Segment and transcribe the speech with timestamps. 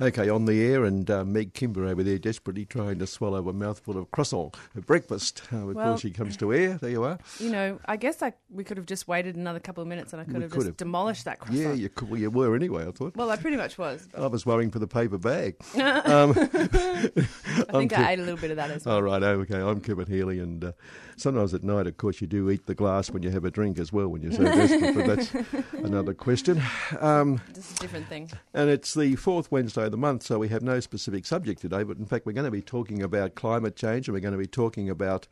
[0.00, 3.52] Okay, on the air, and uh, Meg Kimber over there desperately trying to swallow a
[3.52, 6.78] mouthful of croissant at breakfast uh, before well, she comes to air.
[6.80, 7.18] There you are.
[7.38, 10.22] You know, I guess I, we could have just waited another couple of minutes and
[10.22, 10.76] I could we have could just have.
[10.78, 11.60] demolished that croissant.
[11.60, 13.14] Yeah, you, could, well, you were anyway, I thought.
[13.14, 14.08] Well, I pretty much was.
[14.16, 15.56] I was worrying for the paper bag.
[15.74, 18.96] um, I think I ate a little bit of that as well.
[18.96, 19.60] All right, okay.
[19.60, 20.72] I'm Kevin Healy, and uh,
[21.16, 23.78] sometimes at night, of course, you do eat the glass when you have a drink
[23.78, 25.34] as well when you're so desperate, but that's
[25.74, 26.62] another question.
[27.00, 28.30] Um, just a different thing.
[28.54, 31.82] And it's the fourth Wednesday of the month, so we have no specific subject today,
[31.82, 34.38] but in fact, we're going to be talking about climate change and we're going to
[34.38, 35.26] be talking about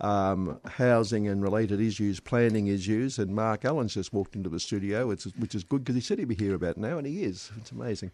[0.00, 3.18] um, housing and related issues, planning issues.
[3.18, 6.00] And Mark Allen's just walked into the studio, which is, which is good because he
[6.00, 7.50] said he'd be here about now, and he is.
[7.58, 8.10] It's amazing.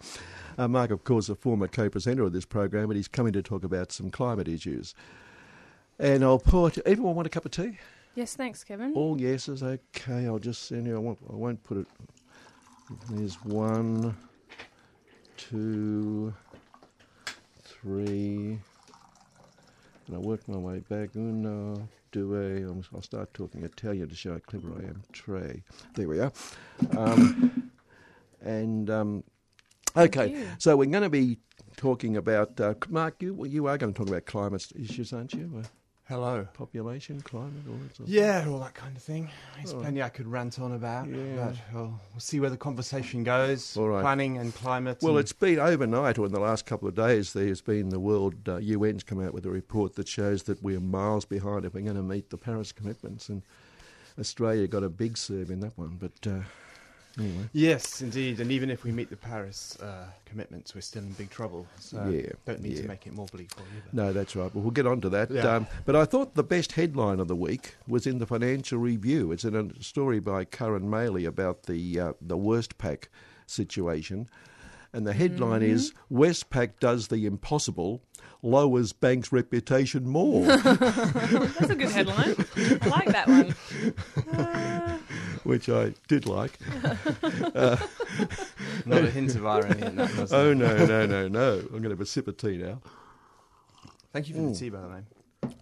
[0.59, 3.43] Uh, Mark, of course, a former co presenter of this program, but he's coming to
[3.43, 4.95] talk about some climate issues.
[5.99, 6.71] And I'll pour.
[6.85, 7.79] Everyone want a cup of tea?
[8.15, 8.95] Yes, thanks, Kevin.
[8.95, 9.63] All yeses.
[9.63, 10.97] Okay, I'll just send you.
[10.97, 11.87] I won't, I won't put it.
[13.11, 14.17] There's one,
[15.39, 16.35] two,
[17.63, 18.59] three.
[20.07, 21.17] And I work my way back.
[21.17, 22.83] Uno, due.
[22.95, 25.03] I'll start talking Italian to show how clever I am.
[25.13, 25.63] Tre.
[25.95, 26.33] There we are.
[26.97, 27.71] Um,
[28.43, 29.25] and um,
[29.97, 31.39] okay, so we're going to be
[31.77, 33.23] talking about uh, Mark.
[33.23, 35.63] You you are going to talk about climate issues, aren't you?
[36.09, 36.49] Hello.
[36.55, 39.29] Population, climate, all that sort Yeah, all that kind of thing.
[39.57, 39.81] There's oh.
[39.81, 41.35] plenty I could rant on about, yeah.
[41.37, 43.77] but we'll, we'll see where the conversation goes.
[43.77, 44.01] All right.
[44.01, 45.01] Planning and climate.
[45.03, 48.01] Well, and it's been overnight, or in the last couple of days, there's been the
[48.01, 51.75] World uh, UN's come out with a report that shows that we're miles behind if
[51.75, 53.29] we're going to meet the Paris commitments.
[53.29, 53.43] And
[54.19, 56.41] Australia got a big serve in that one, but uh,
[57.19, 57.49] Anyway.
[57.53, 58.41] Yes, indeed.
[58.41, 61.67] And even if we meet the Paris uh, commitments, we're still in big trouble.
[61.79, 62.83] So yeah, don't need yeah.
[62.83, 63.83] to make it more bleak for you.
[63.93, 64.55] No, that's right.
[64.55, 65.31] Well, we'll get on to that.
[65.31, 65.57] Yeah.
[65.57, 69.33] Um, but I thought the best headline of the week was in the Financial Review.
[69.33, 73.05] It's in a story by Karen Maley about the uh, the Westpac
[73.47, 74.29] situation.
[74.93, 75.75] And the headline mm-hmm.
[75.75, 78.01] is Westpac does the impossible,
[78.43, 80.47] lowers bank's reputation more.
[80.47, 82.35] That's a good headline.
[82.57, 83.55] I like that one.
[84.33, 84.88] Uh,
[85.49, 86.59] which I did like.
[87.55, 87.79] uh,
[88.85, 90.29] Not a hint of irony in that.
[90.31, 91.53] Oh no, no, no, no!
[91.61, 92.83] I'm going to have a sip of tea now.
[94.13, 94.53] Thank you for mm.
[94.53, 95.01] the tea, by the way.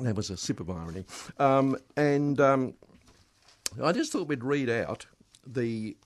[0.01, 1.05] That was a sip of irony,
[1.39, 2.75] um, and um,
[3.81, 5.07] I just thought we'd read out
[5.47, 5.97] the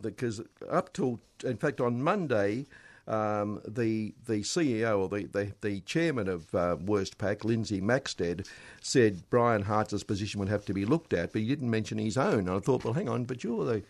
[0.00, 0.40] because
[0.70, 2.66] up till in fact on Monday
[3.06, 8.46] um, the the CEO or the, the, the chairman of uh, Westpac, Lindsay Maxted,
[8.80, 12.16] said Brian Hartzer's position would have to be looked at, but he didn't mention his
[12.16, 12.40] own.
[12.40, 13.82] And I thought, well, hang on, but you're the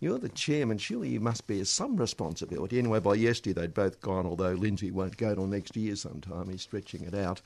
[0.00, 0.78] you're the chairman.
[0.78, 2.78] Surely you must bear some responsibility.
[2.78, 6.48] Anyway, by yesterday they'd both gone, although Lindsay won't go till next year sometime.
[6.48, 7.40] He's stretching it out.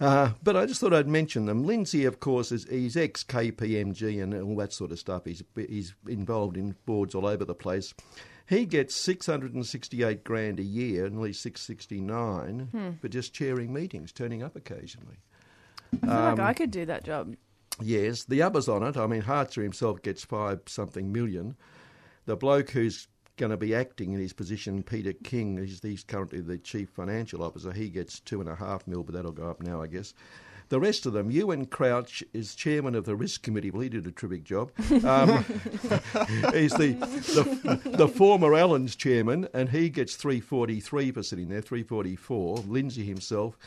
[0.00, 1.64] Uh, but I just thought I'd mention them.
[1.64, 5.26] Lindsay, of course, is he's ex KPMG and all that sort of stuff.
[5.26, 7.94] He's he's involved in boards all over the place.
[8.50, 12.90] He gets 668 grand a year, nearly 669, hmm.
[13.00, 15.20] for just chairing meetings, turning up occasionally.
[15.92, 17.36] I feel um, like I could do that job.
[17.80, 18.96] Yes, the others on it.
[18.96, 21.54] I mean, Hartzer himself gets five something million.
[22.26, 23.06] The bloke who's
[23.36, 27.44] going to be acting in his position, Peter King, he's, he's currently the chief financial
[27.44, 27.72] officer.
[27.72, 30.12] He gets two and a half mil, but that'll go up now, I guess.
[30.70, 33.72] The rest of them, Ewen Crouch is chairman of the risk committee.
[33.72, 34.70] Well, he did a terrific job.
[35.04, 35.44] Um,
[36.52, 42.58] he's the, the, the former Allen's chairman, and he gets 343 for sitting there, 344.
[42.58, 43.58] Lindsay himself.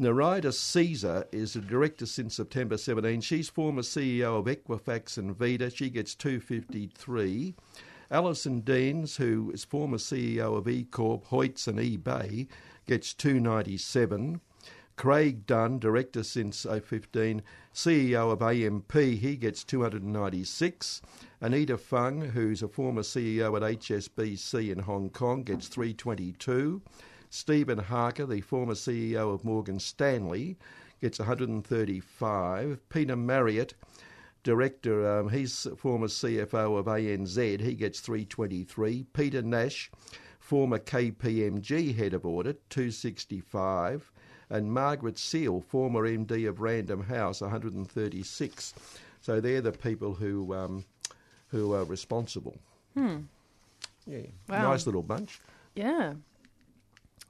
[0.00, 3.20] Nerida Caesar is a director since September 17.
[3.22, 5.70] She's former CEO of Equifax and Veda.
[5.70, 7.54] She gets 253.
[8.10, 12.46] Alison Deans, who is former CEO of eCorp, Hoyts and eBay,
[12.86, 14.40] gets 297.
[14.96, 17.42] Craig Dunn, director since 015,
[17.74, 21.02] CEO of AMP, he gets 296.
[21.40, 26.80] Anita Fung, who's a former CEO at HSBC in Hong Kong, gets 322.
[27.28, 30.56] Steven Harker, the former CEO of Morgan Stanley,
[31.00, 32.88] gets 135.
[32.88, 33.74] Peter Marriott,
[34.44, 39.02] director, um, he's former CFO of ANZ, he gets 323.
[39.12, 39.90] Peter Nash,
[40.38, 44.12] former KPMG head of audit, 265
[44.50, 48.74] and Margaret Seale, former MD of Random House, 136.
[49.20, 50.84] So they're the people who um,
[51.48, 52.56] who are responsible.
[52.94, 53.16] Hmm.
[54.06, 54.18] Yeah,
[54.48, 54.70] Wow.
[54.70, 55.40] nice little bunch.
[55.74, 56.14] Yeah.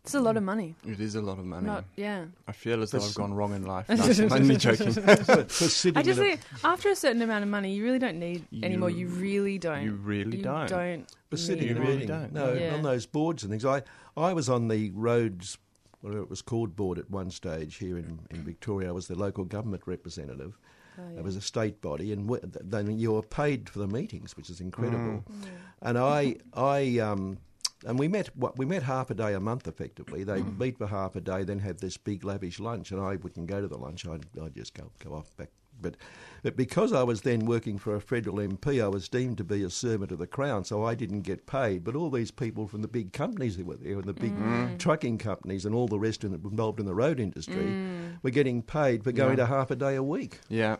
[0.02, 0.74] It's a lot of money.
[0.86, 1.66] It is a lot of money.
[1.66, 2.26] Not yeah.
[2.46, 3.88] I feel as though I've gone wrong in life.
[3.88, 3.94] No,
[4.26, 4.92] I'm only joking.
[4.92, 7.98] for, for I just in a, think after a certain amount of money, you really
[7.98, 8.90] don't need anymore.
[8.90, 9.82] You- You really don't.
[9.82, 10.68] you really You don't.
[10.68, 11.06] don't.
[11.30, 12.32] for sitting need in a You really don't.
[12.34, 12.74] No, Yeah.
[12.74, 13.64] on those boards and things.
[13.64, 13.82] I
[14.14, 15.56] I was on the roads.
[16.04, 18.90] Whatever it was called board at one stage here in, in Victoria.
[18.90, 20.58] I was the local government representative.
[20.98, 21.20] Oh, yeah.
[21.20, 24.50] It was a state body, and w- then you were paid for the meetings, which
[24.50, 25.24] is incredible.
[25.28, 25.46] Mm.
[25.80, 27.38] And I, I, um,
[27.86, 28.28] and we met.
[28.36, 30.24] What we met half a day a month, effectively.
[30.24, 30.58] They Mm.
[30.58, 33.62] meet for half a day, then have this big lavish lunch, and I wouldn't go
[33.62, 34.06] to the lunch.
[34.06, 35.48] I'd, I'd just go go off back.
[35.84, 35.96] But,
[36.42, 39.62] but because I was then working for a federal MP, I was deemed to be
[39.62, 41.84] a servant of the crown, so I didn't get paid.
[41.84, 44.78] But all these people from the big companies who were there, and the big Mm.
[44.78, 47.72] trucking companies, and all the rest in, involved in the road industry,
[48.22, 49.44] were getting paid for going Yeah.
[49.44, 50.40] to half a day a week.
[50.48, 50.76] yeah,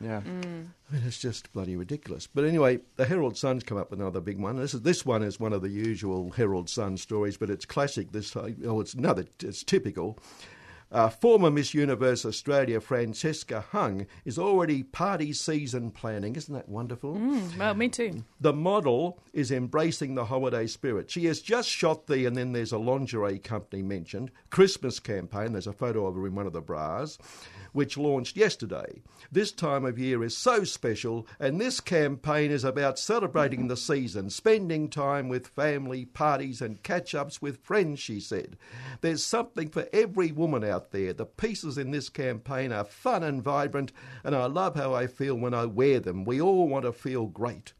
[0.00, 0.20] yeah.
[0.20, 0.66] Mm.
[0.90, 2.26] I mean, it's just bloody ridiculous.
[2.26, 4.56] But anyway, the Herald Sun's come up with another big one.
[4.56, 8.12] This is this one is one of the usual Herald Sun stories, but it's classic.
[8.12, 9.24] This oh, it's another.
[9.42, 10.18] It's typical.
[10.90, 16.34] Uh, former Miss Universe Australia Francesca Hung is already party season planning.
[16.34, 17.14] Isn't that wonderful?
[17.14, 18.24] Mm, well, me too.
[18.40, 21.10] The model is embracing the holiday spirit.
[21.10, 25.52] She has just shot the, and then there's a lingerie company mentioned, Christmas campaign.
[25.52, 27.18] There's a photo of her in one of the bras,
[27.78, 29.00] which launched yesterday.
[29.30, 34.30] This time of year is so special, and this campaign is about celebrating the season,
[34.30, 38.56] spending time with family, parties, and catch ups with friends, she said.
[39.00, 41.12] There's something for every woman out there.
[41.12, 43.92] The pieces in this campaign are fun and vibrant,
[44.24, 46.24] and I love how I feel when I wear them.
[46.24, 47.74] We all want to feel great.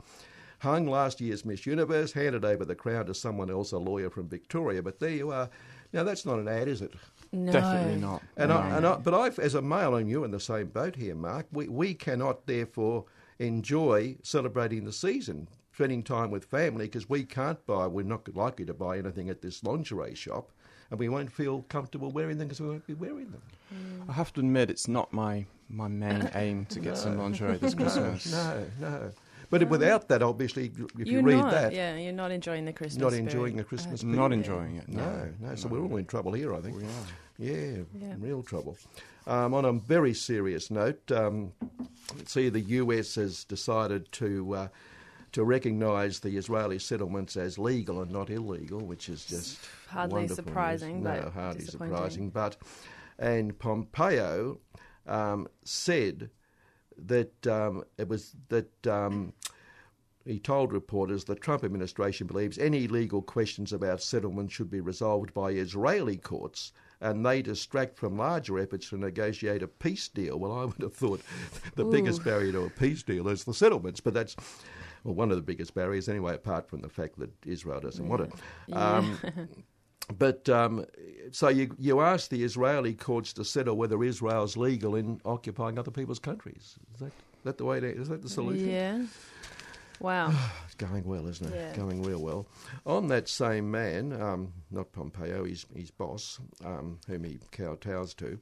[0.61, 4.29] Hung last year's Miss Universe, handed over the crown to someone else, a lawyer from
[4.29, 4.81] Victoria.
[4.81, 5.50] But there you are.
[5.93, 6.95] Now that's not an ad, is it?
[7.32, 7.52] No.
[7.52, 8.22] Definitely not.
[8.36, 8.56] And, No.
[8.56, 11.14] I, and I, but I, as a male, and you're in the same boat here,
[11.14, 11.46] Mark.
[11.52, 13.04] We we cannot therefore
[13.38, 17.86] enjoy celebrating the season, spending time with family, because we can't buy.
[17.86, 20.50] We're not likely to buy anything at this lingerie shop,
[20.90, 23.42] and we won't feel comfortable wearing them because we won't be wearing them.
[24.08, 27.75] I have to admit, it's not my, my main aim to get some lingerie this
[27.82, 28.32] Christmas.
[28.32, 29.12] No, no.
[29.50, 31.50] But without that, obviously, if you You're read not.
[31.53, 33.00] that, Yeah, you're not enjoying the Christmas.
[33.00, 33.33] not spirit.
[33.33, 34.03] enjoying the Christmas.
[34.03, 34.89] I'm not enjoying it.
[34.89, 35.55] No, no.
[35.55, 36.77] So we're all in trouble here, I think.
[36.77, 36.89] We are.
[37.39, 38.15] Yeah, Yeah.
[38.19, 38.77] real trouble.
[39.27, 41.53] Um, on a very serious note, um,
[42.27, 44.69] see, the US has decided to uh,
[45.33, 49.59] to recognise the Israeli settlements as legal and not illegal, which is just
[49.89, 52.31] Hardly wonderful surprising, No, but hardly surprising.
[52.31, 52.56] But
[53.19, 54.59] and Pompeo
[55.06, 56.31] um, said
[56.97, 58.87] that um, it was that.
[58.87, 59.33] Um,
[60.28, 65.32] he told reporters the Trump administration believes any legal questions about settlement should be resolved
[65.32, 70.38] by Israeli courts and they distract from larger efforts to negotiate a peace deal.
[70.38, 71.22] Well, I would have thought
[71.76, 74.36] the biggest barrier to a peace deal is the settlements, but that's
[75.04, 78.22] well, one of the biggest barriers anyway, apart from the fact that Israel doesn't want
[78.22, 78.76] it.
[78.76, 79.19] Um,
[80.19, 80.84] but um,
[81.30, 85.90] so you you ask the Israeli courts to settle whether Israel's legal in occupying other
[85.90, 86.76] people's countries.
[86.94, 87.12] Is that,
[87.44, 87.80] that the way?
[87.80, 88.69] To, is that the solution?
[88.69, 89.02] Yeah.
[90.00, 90.33] Wow.
[90.67, 91.56] It's going well, isn't it?
[91.56, 91.75] Yeah.
[91.75, 92.47] Going real well.
[92.87, 98.39] On that same man, um, not Pompeo, his, his boss, um, whom he kowtows to,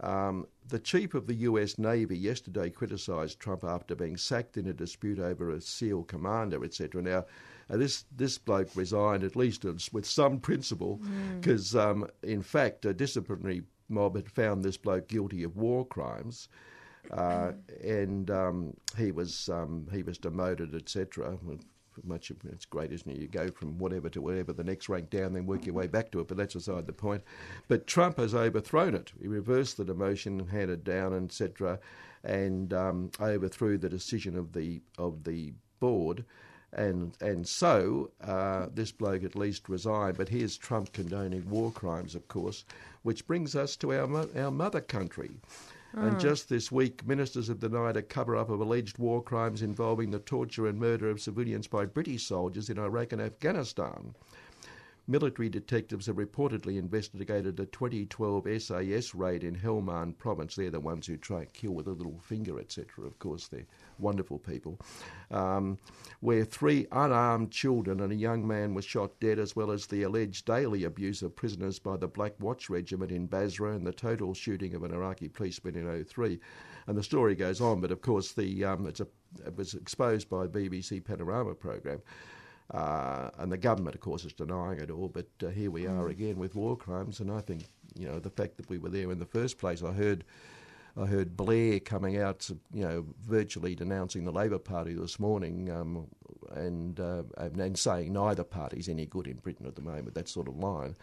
[0.00, 4.72] um, the chief of the US Navy yesterday criticised Trump after being sacked in a
[4.72, 7.02] dispute over a SEAL commander, etc.
[7.02, 7.24] Now,
[7.70, 11.00] uh, this this bloke resigned at least with some principle,
[11.40, 16.48] because um, in fact a disciplinary mob had found this bloke guilty of war crimes
[17.12, 21.36] uh, and um, he was um, he was demoted, etc.
[22.04, 23.16] Much of it's great, isn't it?
[23.18, 26.10] You go from whatever to whatever, the next rank down, then work your way back
[26.12, 26.28] to it.
[26.28, 27.22] But that's aside the point.
[27.68, 29.12] But Trump has overthrown it.
[29.20, 31.78] He reversed the demotion, and handed down, etc.,
[32.22, 36.24] and um, overthrew the decision of the of the board.
[36.72, 40.18] And and so uh, this bloke at least resigned.
[40.18, 42.64] But here's Trump condoning war crimes, of course,
[43.02, 45.30] which brings us to our our mother country.
[45.96, 46.20] And mm.
[46.20, 50.18] just this week, ministers have denied a cover up of alleged war crimes involving the
[50.18, 54.14] torture and murder of civilians by British soldiers in Iraq and Afghanistan.
[55.08, 60.54] Military detectives have reportedly investigated a 2012 SAS raid in Helmand province.
[60.56, 63.06] They're the ones who try and kill with a little finger, etc.
[63.06, 63.64] Of course, they're
[63.98, 64.78] wonderful people.
[65.30, 65.78] Um,
[66.20, 70.02] where three unarmed children and a young man were shot dead, as well as the
[70.02, 74.34] alleged daily abuse of prisoners by the Black Watch Regiment in Basra and the total
[74.34, 76.38] shooting of an Iraqi policeman in 03.
[76.86, 79.08] And the story goes on, but of course, the um, it's a,
[79.44, 82.00] it was exposed by BBC Panorama program.
[82.72, 85.08] Uh, and the government, of course, is denying it all.
[85.08, 87.20] But uh, here we are again with war crimes.
[87.20, 89.82] And I think, you know, the fact that we were there in the first place,
[89.82, 90.24] I heard
[91.00, 96.06] I heard Blair coming out, you know, virtually denouncing the Labor Party this morning, um,
[96.54, 100.14] and, uh, and saying neither party's any good in Britain at the moment.
[100.14, 100.96] That sort of line.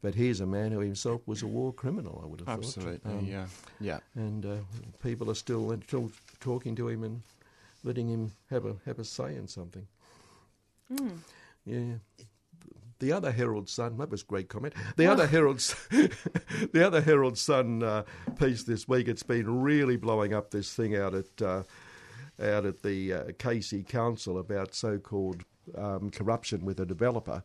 [0.00, 2.20] But here's a man who himself was a war criminal.
[2.22, 3.10] I would have Absolutely, thought.
[3.10, 3.48] Absolutely, um,
[3.80, 4.22] yeah, yeah.
[4.22, 4.56] And uh,
[5.02, 7.22] people are still still talking to him and
[7.82, 9.86] letting him have a have a say in something.
[10.92, 11.18] Mm.
[11.66, 12.24] Yeah.
[12.98, 14.74] The other Herald Sun, that was a great comment.
[14.96, 15.58] The other Herald,
[15.90, 18.04] the other Herald Sun uh,
[18.38, 19.08] piece this week.
[19.08, 21.62] It's been really blowing up this thing out at uh,
[22.40, 25.42] out at the uh, Casey Council about so-called
[25.76, 27.42] um, corruption with a developer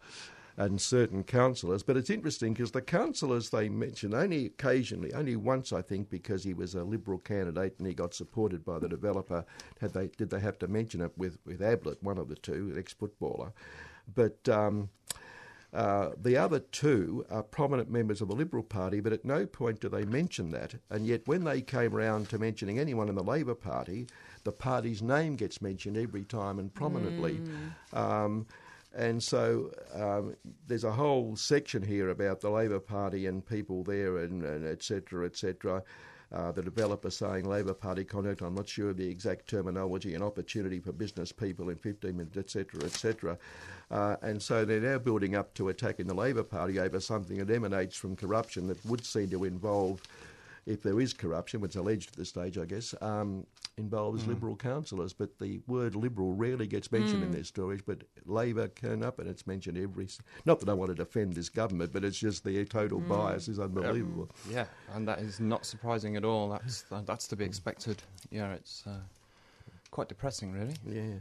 [0.55, 1.81] and certain councillors.
[1.81, 6.43] But it's interesting because the councillors they mention only occasionally, only once I think, because
[6.43, 9.45] he was a Liberal candidate and he got supported by the developer.
[9.81, 12.71] Had they did they have to mention it with with Ablett, one of the two,
[12.71, 13.53] an ex-footballer,
[14.13, 14.47] but.
[14.49, 14.89] Um,
[15.73, 19.79] uh, the other two are prominent members of the Liberal Party, but at no point
[19.79, 20.75] do they mention that.
[20.89, 24.07] And yet, when they came round to mentioning anyone in the Labor Party,
[24.43, 27.39] the party's name gets mentioned every time and prominently.
[27.93, 27.97] Mm.
[27.97, 28.45] Um,
[28.95, 30.35] and so um,
[30.67, 34.83] there's a whole section here about the Labor Party and people there, and, and et
[34.83, 35.81] cetera, et cetera.
[36.33, 40.23] Uh, the developer saying Labor Party conduct, I'm not sure of the exact terminology, and
[40.23, 43.37] opportunity for business people in 15 minutes, etc., etc.
[43.91, 47.53] Uh, and so they're now building up to attacking the Labor Party over something that
[47.53, 50.01] emanates from corruption that would seem to involve
[50.65, 53.45] if there is corruption, which is alleged at this stage, I guess, um,
[53.77, 54.27] involves mm.
[54.27, 55.13] Liberal councillors.
[55.13, 57.25] But the word Liberal rarely gets mentioned mm.
[57.27, 60.07] in their stories, but Labor turn up and it's mentioned every.
[60.45, 63.07] Not that I want to defend this government, but it's just the total mm.
[63.07, 64.29] bias is unbelievable.
[64.49, 66.49] Yeah, and that is not surprising at all.
[66.49, 68.01] That's that's to be expected.
[68.31, 68.99] Yeah, it's uh,
[69.91, 70.75] quite depressing, really.
[70.85, 71.17] Yeah.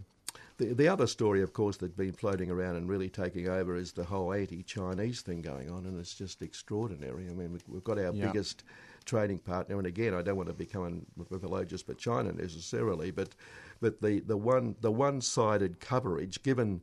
[0.58, 3.92] The, the other story, of course, that's been floating around and really taking over is
[3.92, 7.28] the whole anti-Chinese thing going on, and it's just extraordinary.
[7.28, 8.26] I mean, we've got our yeah.
[8.26, 8.64] biggest
[9.02, 9.78] trading partner.
[9.78, 13.30] And again, I don't want to become a just for China necessarily, but
[13.80, 16.80] but the, the one the one sided coverage given.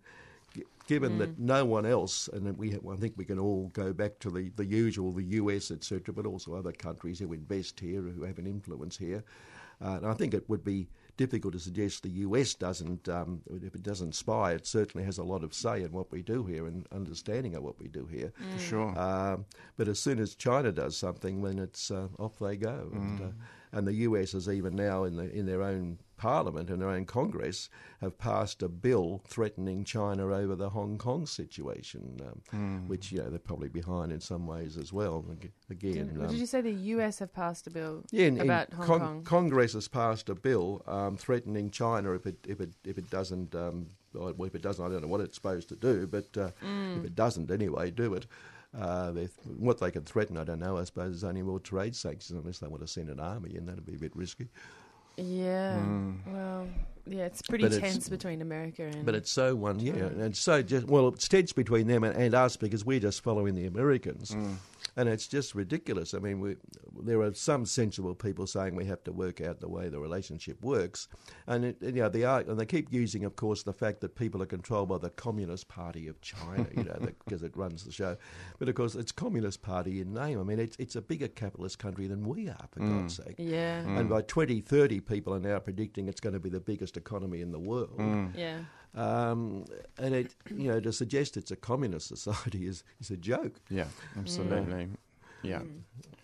[0.88, 1.20] Given mm.
[1.20, 4.32] that no one else, and we have, I think we can all go back to
[4.32, 8.40] the, the usual, the US, etc., but also other countries who invest here, who have
[8.40, 9.24] an influence here.
[9.80, 10.88] Uh, and I think it would be
[11.20, 15.24] difficult to suggest the US doesn't, um, if it doesn't spy, it certainly has a
[15.24, 18.32] lot of say in what we do here and understanding of what we do here.
[18.42, 18.54] Mm.
[18.54, 18.98] For sure.
[18.98, 19.46] Um,
[19.76, 22.90] but as soon as China does something, then it's uh, off they go.
[22.94, 22.98] Mm.
[22.98, 23.32] And, uh,
[23.72, 27.06] and the US is even now in the in their own parliament and their own
[27.06, 27.70] Congress
[28.02, 32.88] have passed a bill threatening China over the Hong Kong situation, um, mm.
[32.88, 35.26] which you know they're probably behind in some ways as well.
[35.70, 38.04] Again, did, um, did you say the US have passed a bill?
[38.12, 39.24] Yeah, in, about in Hong Con- Kong.
[39.24, 43.56] Congress has passed a bill um, threatening China if it if it if it doesn't.
[43.56, 46.50] Um, well, if it doesn't, I don't know what it's supposed to do, but uh,
[46.66, 46.98] mm.
[46.98, 48.26] if it doesn't anyway, do it.
[48.78, 49.12] Uh,
[49.58, 50.78] what they can threaten, I don't know.
[50.78, 53.66] I suppose is only more trade sanctions unless they want to send an army in.
[53.66, 54.48] That'd be a bit risky.
[55.18, 55.80] Yeah.
[55.80, 56.18] Mm.
[56.28, 56.68] Well,
[57.08, 59.06] yeah, it's pretty but tense it's, between America and.
[59.06, 62.36] But it's so one, yeah, and so just well, it's tense between them and, and
[62.36, 64.32] us because we're just following the Americans.
[64.32, 64.56] Mm
[65.00, 66.14] and it's just ridiculous.
[66.14, 66.58] I mean, we,
[67.02, 70.62] there are some sensible people saying we have to work out the way the relationship
[70.62, 71.08] works,
[71.48, 74.16] and it, you know, they are, and they keep using, of course, the fact that
[74.16, 77.94] people are controlled by the Communist Party of China, you know, because it runs the
[77.94, 78.18] show.
[78.60, 80.38] But of course, it's Communist Party in name.
[80.38, 83.00] I mean, it's it's a bigger capitalist country than we are, for mm.
[83.00, 83.36] God's sake.
[83.38, 83.84] Yeah.
[83.84, 84.00] Mm.
[84.02, 87.54] And by 2030, people are now predicting it's going to be the biggest economy in
[87.54, 87.98] the world.
[87.98, 88.38] Mm.
[88.38, 88.58] Yeah.
[88.96, 89.66] Um,
[89.98, 93.56] and it, you know, to suggest it's a communist society is, is a joke.
[93.70, 93.86] Yeah,
[94.18, 94.86] absolutely.
[94.86, 94.90] Mm.
[95.42, 95.62] Yeah,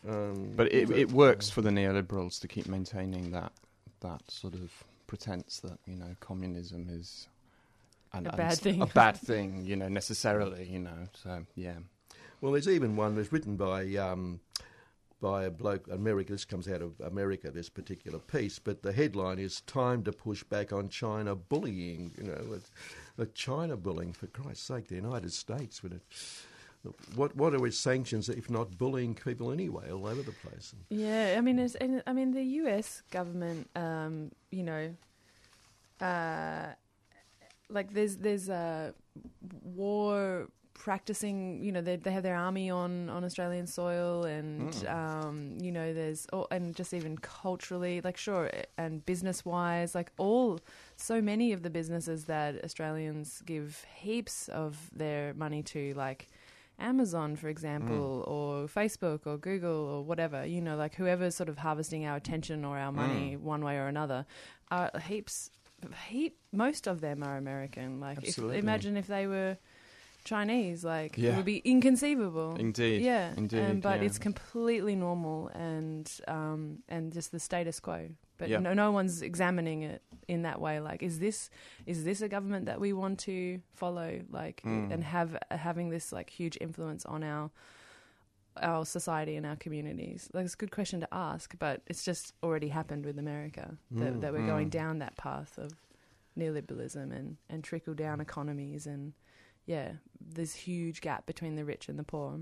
[0.09, 3.53] um, but it it works for the neoliberals to keep maintaining that
[4.01, 4.71] that sort of
[5.07, 7.27] pretense that you know communism is
[8.13, 8.81] an, a bad thing.
[8.81, 11.07] A bad thing, you know, necessarily, you know.
[11.13, 11.75] So yeah.
[12.41, 14.39] Well, there's even one that's written by um,
[15.25, 19.39] by a bloke, America, this comes out of America, this particular piece, but the headline
[19.39, 22.11] is Time to Push Back on China Bullying.
[22.15, 22.59] You know,
[23.17, 25.81] the China bullying, for Christ's sake, the United States.
[25.83, 25.99] It,
[27.15, 30.75] what what are its sanctions if not bullying people anyway all over the place?
[30.89, 31.57] Yeah, I mean,
[32.05, 33.01] I mean, the U.S.
[33.09, 34.93] government, um, you know,
[36.01, 36.67] uh,
[37.71, 38.93] like there's there's a
[39.63, 44.93] war practicing you know they, they have their army on on australian soil and mm.
[44.93, 50.11] um, you know there's oh, and just even culturally like sure and business wise like
[50.17, 50.59] all
[50.97, 56.27] so many of the businesses that australians give heaps of their money to like
[56.77, 58.29] Amazon, for example, mm.
[58.29, 62.65] or Facebook or Google or whatever, you know, like whoever's sort of harvesting our attention
[62.65, 63.39] or our money mm.
[63.39, 64.25] one way or another,
[64.71, 65.51] are heaps,
[66.09, 68.01] heap, most of them are American.
[68.01, 69.57] Like, if, imagine if they were
[70.25, 70.83] Chinese.
[70.83, 72.55] Like it would be inconceivable.
[72.55, 73.01] Indeed.
[73.01, 73.59] Yeah, Indeed.
[73.63, 74.05] um, but yeah.
[74.07, 78.09] it's completely normal and um, and just the status quo.
[78.37, 78.59] But Yeah.
[78.59, 80.81] no, no one's examining it in that way.
[80.81, 81.49] Like, is this
[81.85, 84.19] is this a government that we want to follow?
[84.29, 84.91] Like, Mm.
[84.91, 87.49] and have having this like huge influence on our
[88.61, 90.29] our society and our communities?
[90.33, 94.13] Like, it's a good question to ask, but it's just already happened with America that,
[94.13, 94.21] Mm.
[94.21, 94.71] that we're going Mm.
[94.81, 95.71] down that path of
[96.37, 99.13] neoliberalism and and trickle down economies and
[99.65, 102.39] yeah, this huge gap between the rich and the poor.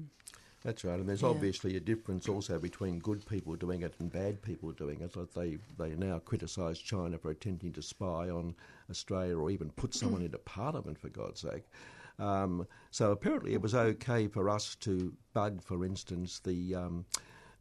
[0.64, 1.28] That's right, and there's Yeah.
[1.30, 5.16] obviously a difference also between good people doing it and bad people doing it.
[5.16, 8.56] Like they they now criticise China for attempting to spy on
[8.90, 11.66] Australia or even put someone into Parliament for God's sake.
[12.18, 17.06] Um, so apparently, it was okay for us to bug, for instance, the um,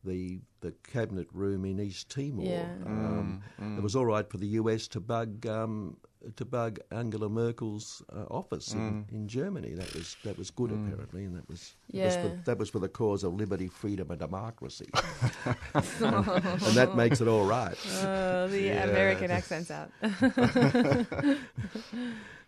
[0.04, 2.44] the the cabinet room in East Timor.
[2.44, 2.66] Yeah.
[2.86, 3.78] Um, Mm, mm.
[3.78, 5.96] It was all right for the US to bug um,
[6.36, 9.12] to bug Angela Merkel's uh, office in, Mm.
[9.12, 9.74] in Germany.
[9.74, 10.86] That was that was good Mm.
[10.86, 14.10] apparently, and that was that was for, that was for the cause of liberty, freedom,
[14.10, 15.44] and democracy, and,
[16.00, 17.76] and that makes it all right.
[18.02, 18.84] Uh, the Yeah.
[18.84, 19.90] American accent's out.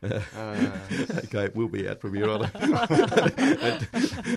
[0.04, 0.70] Uh,
[1.24, 2.44] okay, we'll be out from here on.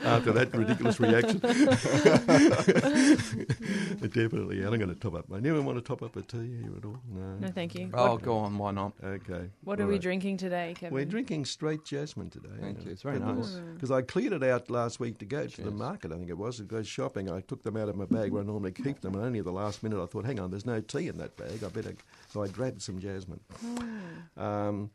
[0.07, 1.39] After that ridiculous reaction,
[4.07, 4.62] definitely.
[4.62, 5.25] And I'm going to top up.
[5.33, 6.97] I never want to top up a tea here at all.
[7.13, 7.36] No.
[7.39, 7.89] No, thank you.
[7.93, 8.57] oh, what go on.
[8.57, 8.93] Why not?
[9.03, 9.50] Okay.
[9.63, 10.93] what are all we drinking today, Kevin?
[10.93, 12.50] We're drinking straight jasmine today.
[12.59, 12.91] Thank you.
[12.91, 13.59] It's very nice.
[13.74, 16.38] Because I cleared it out last week to go to the market, I think it
[16.38, 17.29] was, to go shopping.
[17.29, 19.45] I took them out of my bag where I normally keep them, and only at
[19.45, 21.63] the last minute I thought, hang on, there's no tea in that bag.
[21.63, 21.93] I better.
[22.29, 23.39] So I grabbed some jasmine.
[24.38, 24.89] Um, there-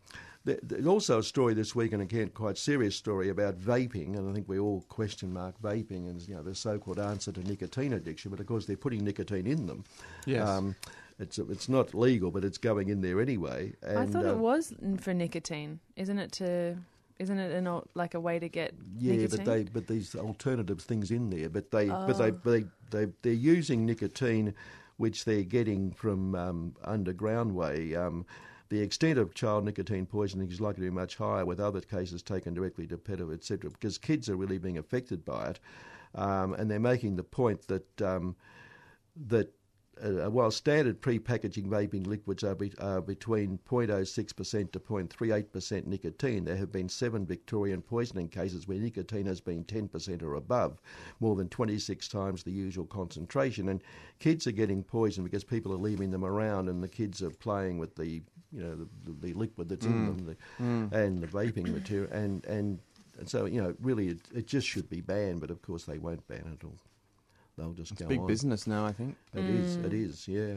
[0.45, 4.33] there's also a story this week, and again, quite serious story about vaping, and I
[4.33, 8.31] think we all question mark vaping and you know the so-called answer to nicotine addiction,
[8.31, 9.85] but of course they're putting nicotine in them.
[10.27, 10.49] Yes.
[10.49, 10.75] Um,
[11.19, 13.73] it's it's not legal, but it's going in there anyway.
[13.83, 15.79] And, I thought uh, it was for nicotine.
[15.97, 16.77] Isn't it to?
[17.19, 19.45] Isn't it an, al- like a way to get Yeah, nicotine?
[19.45, 22.41] but they but these alternative things in there, but they but they Oh.
[22.45, 24.55] they they they're using nicotine,
[24.97, 27.95] which they're getting from um, underground way.
[27.95, 28.27] Um,
[28.73, 32.23] the extent of child nicotine poisoning is likely to be much higher, with other cases
[32.23, 33.71] taken directly to pedo, etc.
[33.71, 35.61] Because kids are really being affected by it,
[36.15, 38.35] um, and they're making the point that um,
[39.29, 39.53] that
[40.03, 46.57] uh, while standard pre-packaging vaping liquids are, be, are between 0.06% to 0.38% nicotine, there
[46.57, 50.81] have been seven Victorian poisoning cases where nicotine has been 10% or above,
[51.21, 53.69] more than 26 times the usual concentration.
[53.69, 53.83] And
[54.19, 57.79] kids are getting poisoned because people are leaving them around, and the kids are playing
[57.79, 58.23] with the
[58.55, 60.93] you know the, the, the liquid that's in them the, Mm.
[60.93, 62.79] and the vaping material, and and.
[63.19, 65.99] And so, you know, really, it, it just should be banned, but of course they
[65.99, 66.79] won't ban it all.
[67.57, 68.27] They'll just It's go big on.
[68.27, 69.17] business now, I think.
[69.35, 69.77] It is.
[69.77, 70.27] It is.
[70.29, 70.55] Yeah.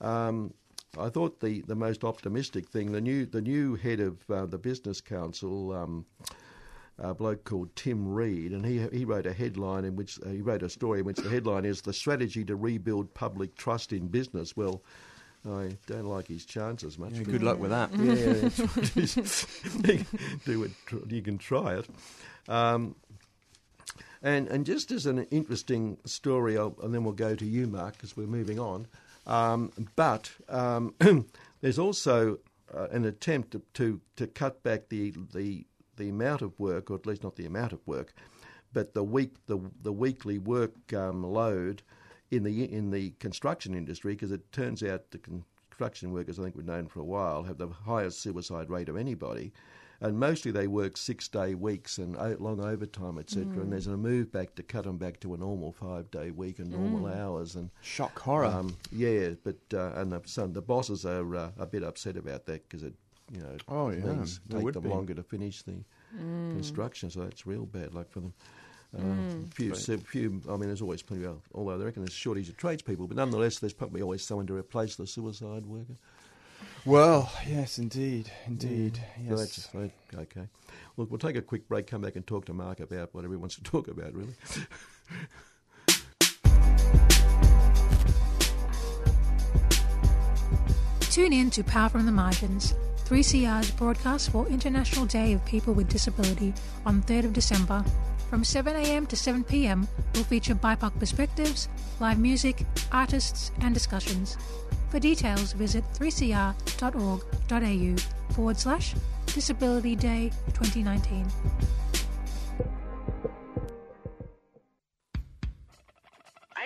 [0.00, 0.52] Um,
[0.98, 4.58] I thought the, the most optimistic thing the new the new head of uh, the
[4.58, 5.72] business council.
[5.72, 6.06] Um,
[7.00, 10.40] a bloke called Tim Reed, and he he wrote a headline in which uh, he
[10.40, 14.08] wrote a story in which the headline is "The Strategy to Rebuild Public Trust in
[14.08, 14.82] Business." Well,
[15.48, 17.12] I don't like his chances much.
[17.12, 17.90] Yeah, good luck with that.
[17.94, 19.46] yeah, that's what it is.
[19.76, 20.06] you can
[20.44, 20.72] do it.
[21.08, 21.86] You can try it.
[22.48, 22.96] Um,
[24.22, 27.94] and and just as an interesting story, I'll, and then we'll go to you, Mark,
[27.94, 28.86] because we're moving on.
[29.26, 30.94] Um, but um,
[31.60, 32.38] there's also
[32.74, 36.94] uh, an attempt to, to to cut back the the the amount of work, or
[36.94, 38.14] at least not the amount of work,
[38.72, 41.82] but the week the the weekly work um, load
[42.30, 46.56] in the in the construction industry, because it turns out the construction workers, I think
[46.56, 49.52] we've known for a while, have the highest suicide rate of anybody.
[50.00, 53.62] And mostly they work six day weeks and long overtime, etc.
[53.62, 56.60] And there's a move back to cut them back to a normal five day week
[56.60, 57.56] and normal hours.
[57.56, 58.46] And Shock horror.
[58.46, 62.46] um, yeah, but uh, and the, some the bosses are uh, a bit upset about
[62.46, 62.94] that because it,
[63.32, 64.88] you know, Oh, yeah, means take them be.
[64.88, 65.74] longer to finish the
[66.50, 67.10] construction.
[67.10, 68.34] So that's real bad luck for them.
[68.96, 69.02] Uh,
[69.50, 70.00] few, Right.
[70.06, 70.40] few.
[70.48, 71.42] I mean, there's always plenty of.
[71.54, 74.54] Although they reckon there's a shortage of tradespeople, but nonetheless, there's probably always someone to
[74.54, 75.96] replace the suicide worker.
[76.84, 78.96] Well, yes, indeed, indeed.
[78.96, 79.38] So Yes.
[79.56, 80.48] that's right, okay.
[80.96, 81.86] Look, we'll take a quick break.
[81.86, 84.14] Come back and talk to Mark about whatever he wants to talk about.
[84.14, 84.34] Really.
[91.10, 92.74] Tune in to Power from the Margins,
[93.06, 96.52] 3CR's broadcast for International Day of People with Disability
[96.86, 97.84] on 3rd of December.
[98.30, 104.36] From 7am to 7pm, will feature BIPOC perspectives, live music, artists, and discussions.
[104.90, 107.96] For details, visit 3cr.org.au
[108.34, 108.94] forward slash
[109.26, 111.26] Disability Day 2019.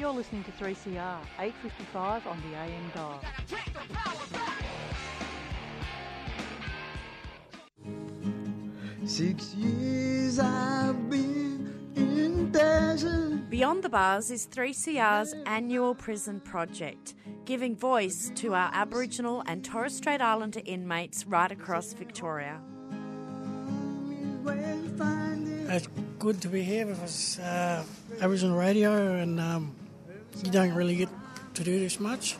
[0.00, 3.20] You're listening to 3CR, 855 on the AM dial.
[9.04, 13.50] Six years I've been in desert.
[13.50, 17.12] Beyond the Bars is 3CR's annual prison project,
[17.44, 22.58] giving voice to our Aboriginal and Torres Strait Islander inmates right across Victoria.
[25.68, 27.84] It's good to be here because uh,
[28.22, 29.76] Aboriginal radio and um,
[30.42, 31.08] you don't really get
[31.54, 32.36] to do this much.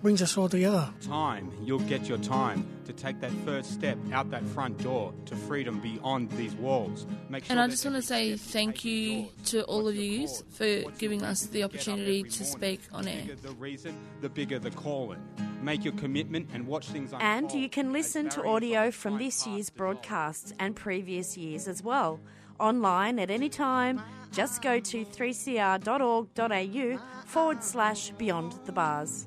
[0.00, 0.88] Brings us all together.
[1.02, 5.34] Time, you'll get your time to take that first step out that front door to
[5.34, 7.04] freedom beyond these walls.
[7.28, 10.82] Make sure and I just want to say thank you to all of you for
[10.98, 13.24] giving us the opportunity to speak on air.
[13.42, 15.20] The reason, the bigger the calling.
[15.62, 17.22] Make your commitment and watch things unfold.
[17.22, 22.20] And you can listen to audio from this year's broadcasts and previous years as well,
[22.60, 24.00] online at any time
[24.32, 29.26] just go to 3cr.org.au forward slash beyond the bars.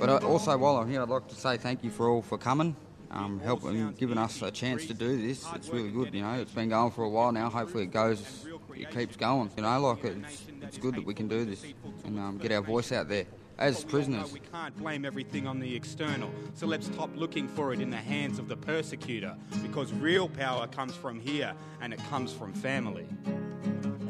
[0.00, 2.36] But uh, also, while I'm here, I'd like to say thank you for all for
[2.36, 2.76] coming,
[3.10, 5.46] um, helping, giving us a chance to do this.
[5.54, 6.34] It's really good, you know.
[6.34, 7.48] It's been going for a while now.
[7.48, 9.50] Hopefully, it goes, it keeps going.
[9.56, 11.64] You know, like it's, it's good that we can do this
[12.04, 13.24] and um, get our voice out there
[13.58, 14.32] as prisoners.
[14.32, 17.96] We can't blame everything on the external, so let's stop looking for it in the
[17.96, 23.06] hands of the persecutor because real power comes from here and it comes from family.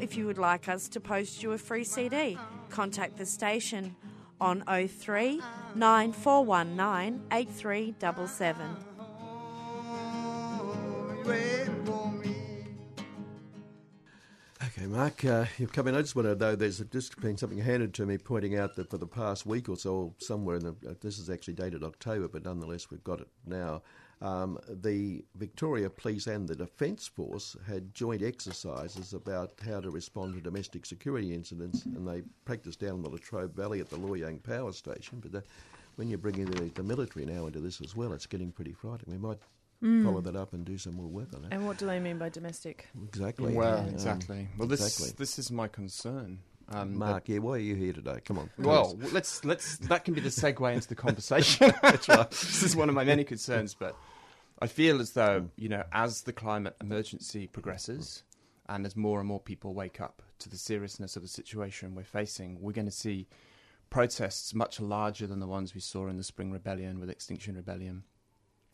[0.01, 2.37] If you would like us to post you a free CD,
[2.69, 3.95] contact the station
[4.41, 5.41] on 03
[5.75, 8.77] 9419 8377.
[14.77, 15.95] Okay, Mark, uh, you've come in.
[15.95, 18.89] I just want to know there's just been something handed to me pointing out that
[18.89, 22.27] for the past week or so, somewhere in the, uh, this is actually dated October,
[22.27, 23.81] but nonetheless we've got it now.
[24.21, 30.33] Um, the Victoria Police and the Defence Force had joint exercises about how to respond
[30.33, 34.15] to domestic security incidents, and they practiced down in the Latrobe Valley at the Loy
[34.15, 35.21] Yang Power Station.
[35.21, 35.43] But the,
[35.95, 38.73] when you bring in the, the military now into this as well, it's getting pretty
[38.73, 39.21] frightening.
[39.21, 39.39] We might
[39.85, 40.03] mm.
[40.03, 41.49] follow that up and do some more work on it.
[41.51, 42.87] And what do they mean by domestic?
[43.07, 43.53] Exactly.
[43.53, 44.47] Well, um, exactly.
[44.57, 45.15] Well, this exactly.
[45.17, 46.39] this is my concern.
[46.69, 48.19] Um, Mark, yeah, why are you here today?
[48.25, 48.49] Come on.
[48.57, 51.73] Well, let's let's that can be the segue into the conversation.
[51.81, 52.29] That's right.
[52.31, 53.95] this is one of my many concerns, but
[54.59, 58.23] I feel as though you know, as the climate emergency progresses,
[58.67, 62.03] and as more and more people wake up to the seriousness of the situation we're
[62.03, 63.27] facing, we're going to see
[63.91, 68.03] protests much larger than the ones we saw in the Spring Rebellion with Extinction Rebellion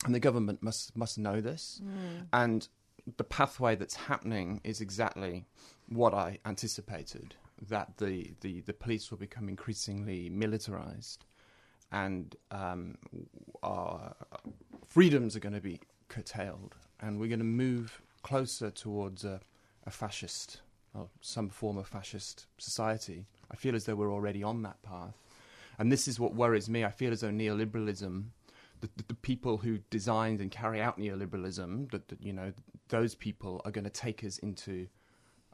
[0.04, 1.80] and the government must must know this.
[1.84, 2.26] Mm.
[2.32, 2.68] And
[3.16, 5.44] the pathway that's happening is exactly
[5.88, 7.34] what I anticipated.
[7.68, 11.24] That the, the, the police will become increasingly militarized,
[11.92, 12.96] and um,
[13.62, 14.16] our
[14.88, 19.40] freedoms are going to be curtailed, and we're going to move closer towards a,
[19.86, 20.62] a fascist
[20.94, 23.26] or some form of fascist society.
[23.50, 25.16] I feel as though we're already on that path,
[25.78, 26.84] and this is what worries me.
[26.84, 28.24] I feel as though neoliberalism
[28.82, 32.52] the, the, people who designed and carry out neoliberalism, that, that you know,
[32.88, 34.88] those people are going to take us into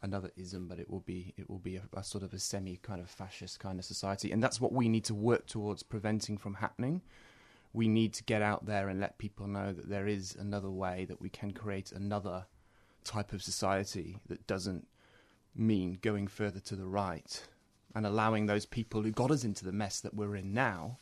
[0.02, 2.76] another ism, but it will be it will be a, a, sort of a semi
[2.76, 6.38] kind of fascist kind of society, and that's what we need to work towards preventing
[6.38, 7.02] from happening.
[7.72, 11.04] We need to get out there and let people know that there is another way
[11.04, 12.46] that we can create another
[13.04, 14.86] type of society that doesn't
[15.54, 17.46] mean going further to the right
[17.94, 20.98] and allowing those people who got us into the mess that we're in now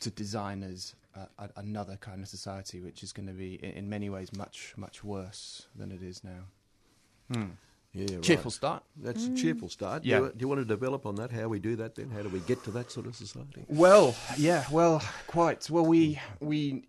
[0.00, 0.94] to design us
[1.38, 4.74] a, another kind of society, which is going to be in, in, many ways much
[4.76, 6.44] much worse than it is now.
[7.32, 7.50] Hmm.
[7.92, 8.84] Yeah, cheerful start.
[8.96, 9.32] That's mm.
[9.32, 10.04] a cheerful start.
[10.04, 10.18] Yeah.
[10.18, 11.32] Do you, do you, want to develop on that?
[11.32, 12.10] How we do that then?
[12.10, 13.64] How do we get to that sort of society?
[13.66, 15.68] Well, yeah, well, quite.
[15.70, 16.84] Well, we we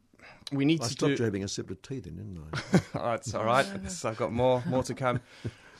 [0.51, 0.89] we need I to.
[0.89, 1.23] I stopped do...
[1.23, 2.79] having a sip of tea then, didn't I?
[2.99, 3.65] oh, it's all right.
[4.05, 5.21] I've got more more to come.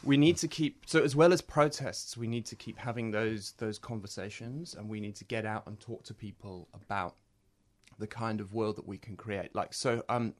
[0.03, 3.53] we need to keep so as well as protests, we need to keep having those
[3.57, 7.15] those conversations, and we need to get out and talk to people about
[7.99, 9.53] the kind of world that we can create.
[9.53, 10.33] Like so, um,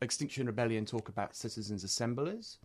[0.00, 2.58] Extinction Rebellion talk about citizens' assemblies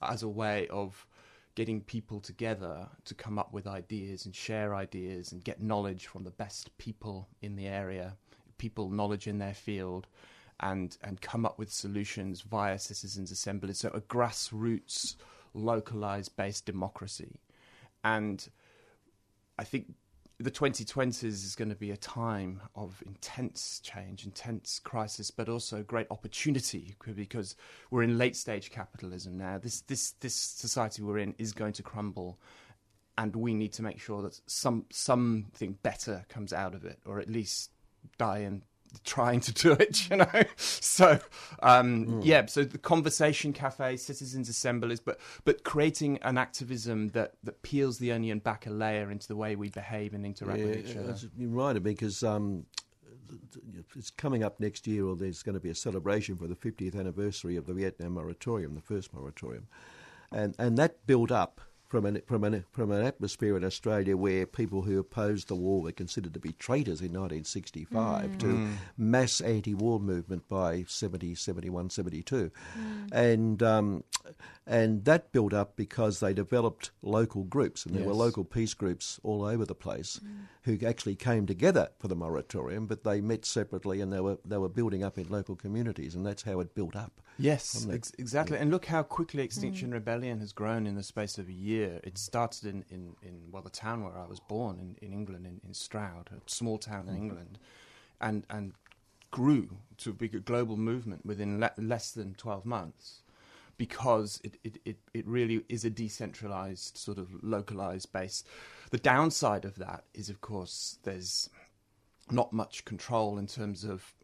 [0.00, 1.06] as a way of
[1.54, 6.24] getting people together to come up with ideas and share ideas and get knowledge from
[6.24, 8.16] the best people in the area,
[8.58, 10.06] people knowledge in their field,
[10.60, 13.78] and and come up with solutions via citizens' assemblies.
[13.78, 15.16] So a grassroots,
[15.52, 17.40] localized based democracy,
[18.04, 18.48] and
[19.58, 19.94] I think
[20.38, 25.82] the 2020s is going to be a time of intense change, intense crisis, but also
[25.82, 27.54] great opportunity because
[27.90, 29.58] we're in late stage capitalism now.
[29.58, 32.40] This this this society we're in is going to crumble,
[33.16, 37.20] and we need to make sure that some something better comes out of it, or
[37.20, 37.70] at least
[38.18, 38.62] die in
[39.04, 40.42] trying to do it, you know.
[40.56, 41.18] so
[41.62, 42.24] um, mm.
[42.24, 47.98] yeah, so the conversation cafe, citizens assemblies, but but creating an activism that that peels
[47.98, 50.96] the onion back a layer into the way we behave and interact yeah, with each
[50.96, 51.16] other.
[51.36, 52.22] You're right, because.
[52.22, 52.66] Um,
[53.96, 56.98] it's coming up next year, or there's going to be a celebration for the 50th
[56.98, 59.66] anniversary of the Vietnam moratorium, the first moratorium,
[60.30, 61.60] and and that built up
[61.94, 65.80] from an from an from an atmosphere in Australia where people who opposed the war
[65.80, 68.38] were considered to be traitors in 1965 mm.
[68.40, 68.72] to mm.
[68.98, 73.12] mass anti-war movement by 70, 71, 72, mm.
[73.12, 74.02] and um,
[74.66, 78.08] and that built up because they developed local groups, and there yes.
[78.08, 80.46] were local peace groups all over the place mm.
[80.62, 84.56] who actually came together for the moratorium, but they met separately and they were they
[84.56, 87.20] were building up in local communities, and that's how it built up.
[87.38, 88.56] Yes, ex- exactly.
[88.56, 88.62] Yeah.
[88.62, 89.94] And look how quickly Extinction mm.
[89.94, 92.00] Rebellion has grown in the space of a year.
[92.02, 95.44] It started in, in, in well, the town where I was born in, in England,
[95.44, 97.18] in, in Stroud, a small town in mm.
[97.18, 97.58] England,
[98.20, 98.72] and, and
[99.32, 103.23] grew to a big global movement within le- less than 12 months
[103.76, 108.44] because it, it, it, it really is a decentralized, sort of localized base.
[108.90, 111.50] The downside of that is, of course, there's
[112.30, 114.14] not much control in terms of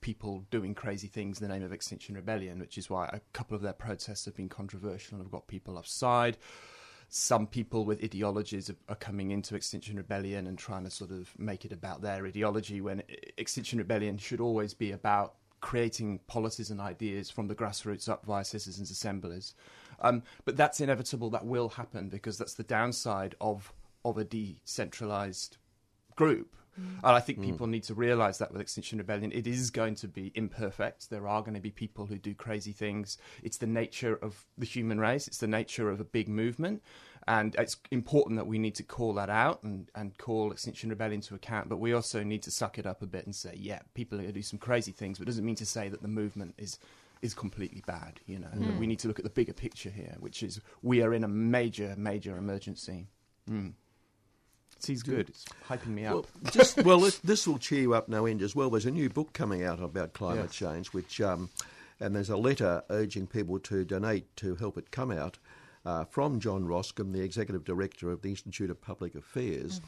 [0.00, 3.54] people doing crazy things in the name of Extinction Rebellion, which is why a couple
[3.54, 6.38] of their protests have been controversial and have got people offside.
[7.08, 11.64] Some people with ideologies are, coming into Extinction Rebellion and trying to sort of make
[11.64, 13.02] it about their ideology when
[13.36, 18.44] Extinction Rebellion should always be about creating policies and ideas from the grassroots up via
[18.44, 19.54] citizens' assemblies.
[20.00, 23.72] Um, but that's inevitable, that will happen because that's the downside of,
[24.04, 25.58] of a decentralized
[26.16, 26.98] group Mm.
[27.02, 27.44] And I think mm.
[27.44, 31.10] people need to realize that with Extinction Rebellion, it is going to be imperfect.
[31.10, 33.18] There are going to be people who do crazy things.
[33.42, 36.82] It's the nature of the human race, it's the nature of a big movement.
[37.30, 41.20] And it's important that we need to call that out and, and call Extinction Rebellion
[41.20, 41.68] to account.
[41.68, 44.22] But we also need to suck it up a bit and say, yeah, people are
[44.22, 46.54] going to do some crazy things, but it doesn't mean to say that the movement
[46.58, 46.80] is
[47.22, 48.18] is completely bad.
[48.26, 48.76] You know, mm.
[48.80, 51.28] we need to look at the bigger picture here, which is we are in a
[51.28, 53.06] major, major emergency.
[53.48, 53.74] Mm.
[54.84, 55.28] He's good.
[55.28, 56.14] It's hyping me up.
[56.14, 58.70] Well, just, well this will cheer you up no end as well.
[58.70, 60.56] There's a new book coming out about climate yes.
[60.56, 61.48] change, which um,
[62.00, 65.38] and there's a letter urging people to donate to help it come out.
[65.86, 69.80] Uh, from John Roskam, the executive director of the Institute of Public Affairs.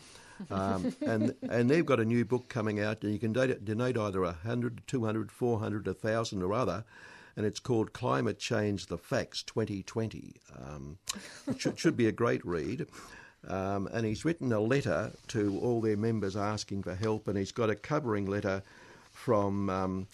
[0.50, 3.98] Um, and and they've got a new book coming out, and you can donate, donate
[3.98, 6.84] either 100, 200, 400, 1,000 or other,
[7.36, 10.34] and it's called Climate Change the Facts 2020.
[10.58, 10.98] Um,
[11.46, 12.86] it should, should be a great read.
[13.48, 17.52] Um, and he's written a letter to all their members asking for help, and he's
[17.52, 18.62] got a covering letter
[19.10, 20.06] from um,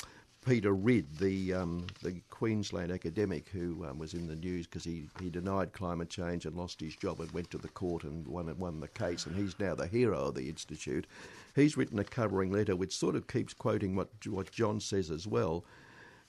[0.49, 5.09] Peter Ridd, the um, the Queensland academic who um, was in the news because he,
[5.21, 8.53] he denied climate change and lost his job and went to the court and won
[8.59, 11.07] won the case, and he's now the hero of the institute.
[11.55, 15.27] He's written a covering letter which sort of keeps quoting what what John says as
[15.27, 15.65] well.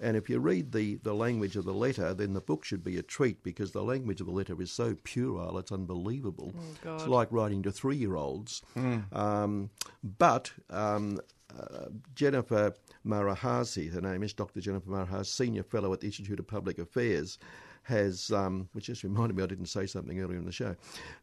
[0.02, 2.98] And if you read the, the language of the letter, then the book should be
[2.98, 6.54] a treat because the language of the letter is so puerile, it's unbelievable.
[6.86, 8.62] Oh, it's like writing to three year olds.
[8.78, 9.14] Mm.
[9.14, 9.70] Um,
[10.02, 11.20] but um,
[11.58, 11.86] uh,
[12.16, 12.74] Jennifer
[13.06, 14.62] Marohasy, her name is Dr.
[14.62, 17.38] Jennifer Marohasy, Senior Fellow at the Institute of Public Affairs,
[17.84, 20.76] has, um, which just reminded me I didn't say something earlier in the show,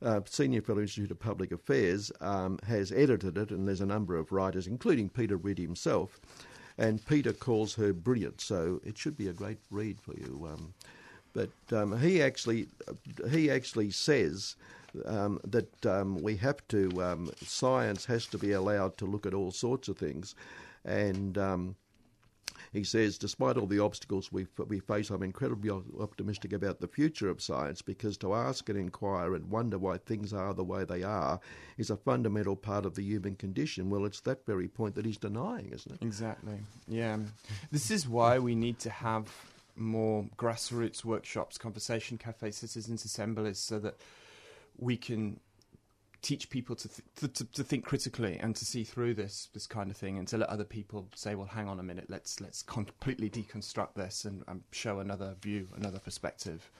[0.02, 4.16] uh, Senior Fellow Institute of Public Affairs um, has edited it, and there's a number
[4.16, 6.20] of writers, including Peter Ridd himself,
[6.78, 8.40] and Peter calls her brilliant.
[8.40, 10.48] So it should be a great read for you.
[10.52, 10.74] Um,
[11.32, 12.68] but um, he actually
[13.30, 14.56] he actually says
[15.04, 19.34] um, that um, we have to um, science has to be allowed to look at
[19.34, 20.34] all sorts of things,
[20.84, 21.76] and um,
[22.72, 27.28] he says, despite all the obstacles we, we face, I'm incredibly optimistic about the future
[27.28, 31.02] of science because to ask and inquire and wonder why things are the way they
[31.02, 31.40] are
[31.78, 33.90] is a fundamental part of the human condition.
[33.90, 36.04] Well, it's that very point that he's denying, isn't it?
[36.04, 36.58] Exactly.
[36.86, 37.18] Yeah.
[37.70, 39.32] This is why we need to have
[39.76, 43.96] more grassroots workshops, conversation cafes, citizens' assemblies, so that
[44.78, 45.40] we can
[46.22, 49.90] teach people to, th- to, to think critically and to see through this this kind
[49.90, 52.62] of thing and to let other people say well hang on a minute let's let's
[52.62, 56.70] completely deconstruct this and, and show another view another perspective.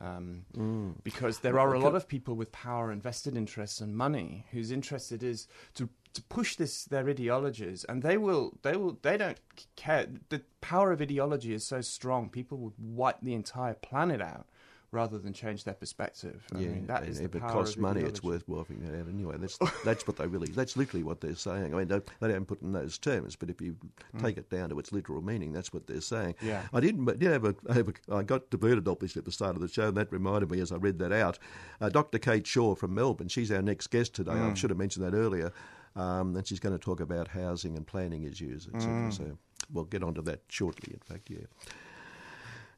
[0.00, 0.94] Um, mm.
[1.04, 4.72] because there are a lot of people with power and vested interests and money whose
[4.72, 9.38] interested is to to push this their ideologies and they will they will they don't
[9.76, 10.06] care.
[10.30, 14.46] The power of ideology is so strong people would wipe the entire planet out
[14.94, 16.42] rather than change their perspective.
[16.54, 19.08] I yeah, mean, that and is if it costs money, it's worth working that out
[19.08, 19.36] anyway.
[19.38, 20.46] That's that's what they really.
[20.48, 21.74] That's literally what they're saying.
[21.74, 23.76] I mean, they, they don't put in those terms, but if you
[24.16, 24.22] Mm.
[24.22, 26.36] take it down to its literal meaning, that's what they're saying.
[26.40, 26.62] Yeah.
[26.72, 27.04] I didn't.
[27.04, 28.14] but did have a, have a.
[28.14, 30.70] I got diverted obviously at the start of the show, and that reminded me as
[30.72, 31.38] I read that out.
[31.80, 32.18] Uh, Dr.
[32.18, 33.28] Kate Shaw from Melbourne.
[33.28, 34.32] She's our next guest today.
[34.32, 34.56] I Mm.
[34.56, 35.52] should have mentioned that earlier.
[35.96, 38.92] Um, and she's going to talk about housing and planning issues, etc.
[38.92, 39.12] Mm.
[39.16, 39.38] So
[39.72, 40.92] we'll get onto that shortly.
[40.94, 41.46] In fact, yeah.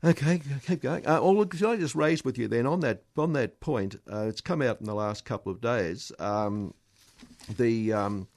[0.06, 1.04] Okay, keep going.
[1.04, 3.96] Uh, well, look, should I just raise with you then on that on that point?
[4.10, 6.12] Uh, it's come out in the last couple of days.
[6.20, 6.74] Um,
[7.56, 8.28] the um,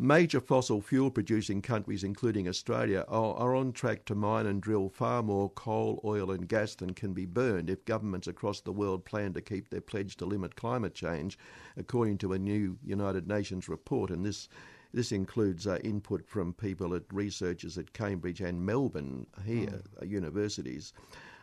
[0.00, 4.88] major fossil fuel producing countries, including Australia, are, are on track to mine and drill
[4.88, 9.04] far more coal, oil, and gas than can be burned if governments across the world
[9.04, 11.38] plan to keep their pledge to limit climate change,
[11.76, 14.10] according to a new United Nations report.
[14.10, 14.48] And this
[14.92, 20.92] this includes uh, input from people at researchers at Cambridge and Melbourne here, uh, universities.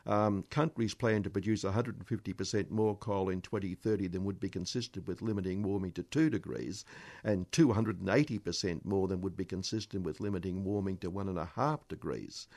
[0.05, 5.21] Um, countries plan to produce 150% more coal in 2030 than would be consistent with
[5.21, 6.85] limiting warming to 2 degrees,
[7.23, 12.47] and 280% more than would be consistent with limiting warming to 1.5 degrees.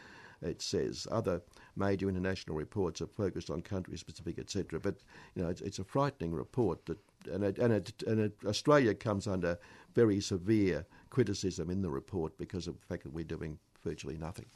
[0.40, 1.40] It says other
[1.76, 4.80] major international reports are focused on country specific, etc.
[4.80, 4.96] But
[5.34, 8.94] you know, it's, it's a frightening report that, and it, and, it, and it, Australia
[8.94, 9.58] comes under
[9.94, 14.46] very severe criticism in the report because of the fact that we're doing virtually nothing.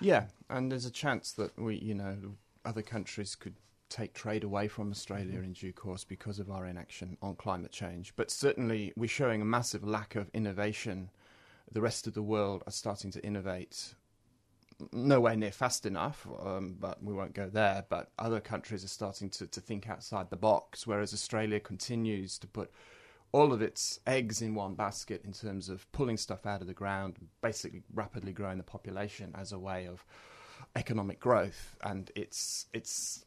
[0.00, 2.16] Yeah, and there's a chance that we, you know,
[2.64, 3.54] other countries could
[3.88, 5.44] take trade away from Australia mm-hmm.
[5.44, 8.14] in due course because of our inaction on climate change.
[8.16, 11.10] But certainly, we're showing a massive lack of innovation.
[11.70, 13.94] The rest of the world are starting to innovate.
[14.92, 17.84] Nowhere near fast enough, um, but we won't go there.
[17.88, 22.46] But other countries are starting to, to think outside the box, whereas Australia continues to
[22.46, 22.70] put
[23.32, 26.74] all of its eggs in one basket in terms of pulling stuff out of the
[26.74, 30.04] ground, basically rapidly growing the population as a way of
[30.76, 33.24] economic growth, and it's it's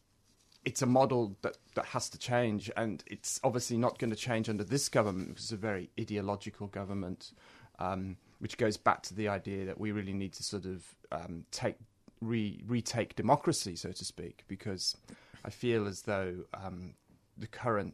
[0.64, 4.50] it's a model that, that has to change, and it's obviously not going to change
[4.50, 7.32] under this government it's a very ideological government,
[7.80, 11.46] um, which goes back to the idea that we really need to sort of um,
[11.52, 11.76] take
[12.22, 14.98] re- retake democracy, so to speak, because
[15.44, 16.94] I feel as though um,
[17.38, 17.94] the current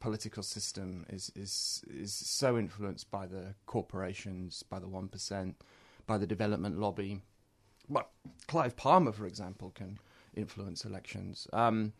[0.00, 5.56] political system is, is is so influenced by the corporations, by the one percent,
[6.06, 7.22] by the development lobby.
[7.88, 8.08] But
[8.46, 9.98] Clive Palmer, for example, can
[10.34, 11.46] influence elections.
[11.52, 11.92] Um,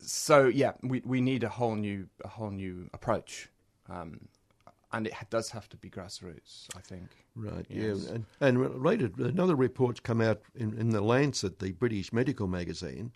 [0.00, 3.48] so yeah, we we need a whole new a whole new approach,
[3.88, 4.28] um,
[4.92, 6.66] and it does have to be grassroots.
[6.76, 7.08] I think.
[7.36, 7.66] Right.
[7.68, 8.06] Yes.
[8.06, 8.14] Yeah.
[8.14, 13.12] And, and related, another report's come out in, in the Lancet, the British medical magazine,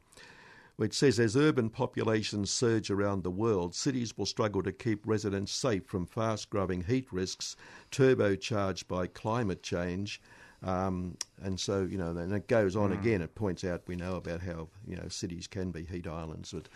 [0.77, 5.53] which says as urban populations surge around the world, cities will struggle to keep residents
[5.53, 7.57] safe from fast-growing heat risks,
[7.91, 10.21] turbocharged by climate change.
[10.63, 13.01] Um, and so, you know, and it goes on Mm.
[13.01, 13.23] again.
[13.23, 16.53] It points out we know about how you know cities can be heat islands.
[16.53, 16.69] But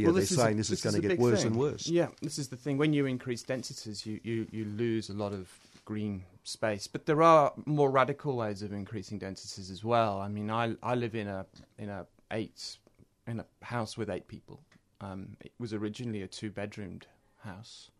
[0.00, 1.52] yeah, Well, they're this is saying a- this, is going to get worse thing.
[1.52, 1.86] and worse.
[1.86, 2.78] Yeah, this is the thing.
[2.78, 5.48] When you increase densities, you, you, you lose a lot of
[5.84, 6.86] green space.
[6.86, 10.20] But there are more radical ways of increasing densities as well.
[10.20, 11.46] I mean, I I live in a
[11.78, 12.78] in a eight
[13.26, 14.60] in a house with eight people.
[15.00, 17.06] Um, it was originally a two bedroomed
[17.42, 17.90] house,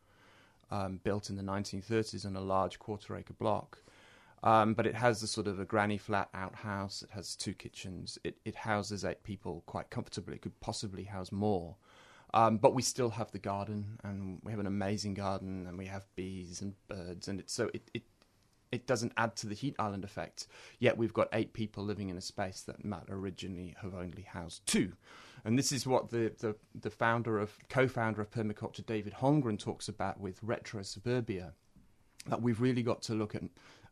[0.70, 3.78] um, built in the 1930s on a large quarter acre block.
[4.42, 7.02] Um, but it has a sort of a granny flat outhouse.
[7.02, 8.18] It has two kitchens.
[8.24, 10.34] It, it houses eight people quite comfortably.
[10.34, 11.76] It could possibly house more.
[12.34, 15.86] Um, but we still have the garden, and we have an amazing garden, and we
[15.86, 18.02] have bees and birds, and it, so it, it
[18.72, 20.48] it doesn't add to the heat island effect.
[20.80, 24.66] Yet we've got eight people living in a space that might originally have only housed
[24.66, 24.94] two.
[25.44, 29.88] And this is what the, the, the founder of co-founder of permaculture, David Holmgren, talks
[29.88, 31.52] about with retro suburbia.
[32.26, 33.42] That we've really got to look at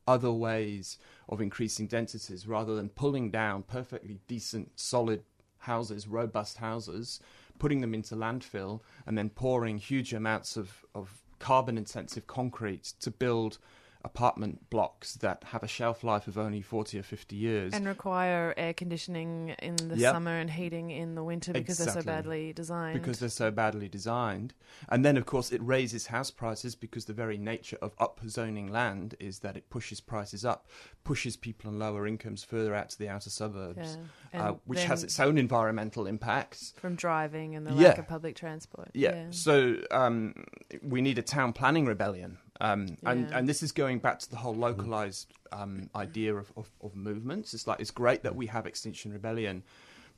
[0.08, 5.22] other ways of increasing densities rather than pulling down perfectly decent, solid
[5.58, 7.20] houses, robust houses,
[7.62, 13.08] putting them into landfill, and then pouring huge amounts of, of carbon intensive concrete to
[13.08, 13.58] build
[14.04, 17.72] apartment blocks that have a shelf life of only 40 or 50 years.
[17.72, 20.14] And require air conditioning in the Yep.
[20.14, 23.00] summer and heating in the winter because they're so badly designed.
[23.00, 24.54] Because they're so badly designed.
[24.88, 29.14] And then, of course, it raises house prices because the very nature of upzoning land
[29.20, 30.68] is that it pushes prices up,
[31.04, 33.98] pushes people on lower incomes further out to the outer suburbs,
[34.32, 34.48] Yeah.
[34.50, 36.72] uh, which has its own environmental impacts.
[36.76, 37.88] From driving and the Yeah.
[37.88, 38.90] lack of public transport.
[38.94, 39.26] Yeah.
[39.30, 40.34] So um,
[40.82, 43.38] we need a town planning rebellion, um, and Yeah.
[43.38, 47.54] and this is going back to the whole localized um, idea of, of, of movements.
[47.54, 49.62] It's like it's great that we have Extinction Rebellion,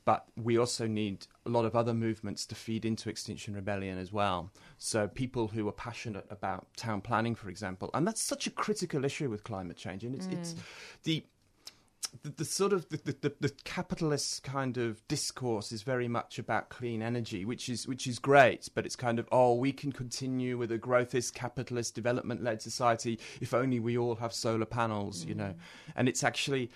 [0.04, 4.12] but we also need a lot of other movements to feed into Extinction Rebellion as
[4.12, 4.50] well.
[4.78, 9.04] So people who are passionate about town planning, for example, and that's such a critical
[9.04, 10.58] issue with climate change, and it's, it's Mm.
[11.04, 11.24] the
[12.22, 16.68] the, the sort of the, the, the capitalist kind of discourse is very much about
[16.68, 20.56] clean energy, which is which is great, but it's kind of oh we can continue
[20.56, 25.34] with a growthist capitalist development led society if only we all have solar panels, you
[25.34, 25.92] know, mm.
[25.96, 26.70] and it's actually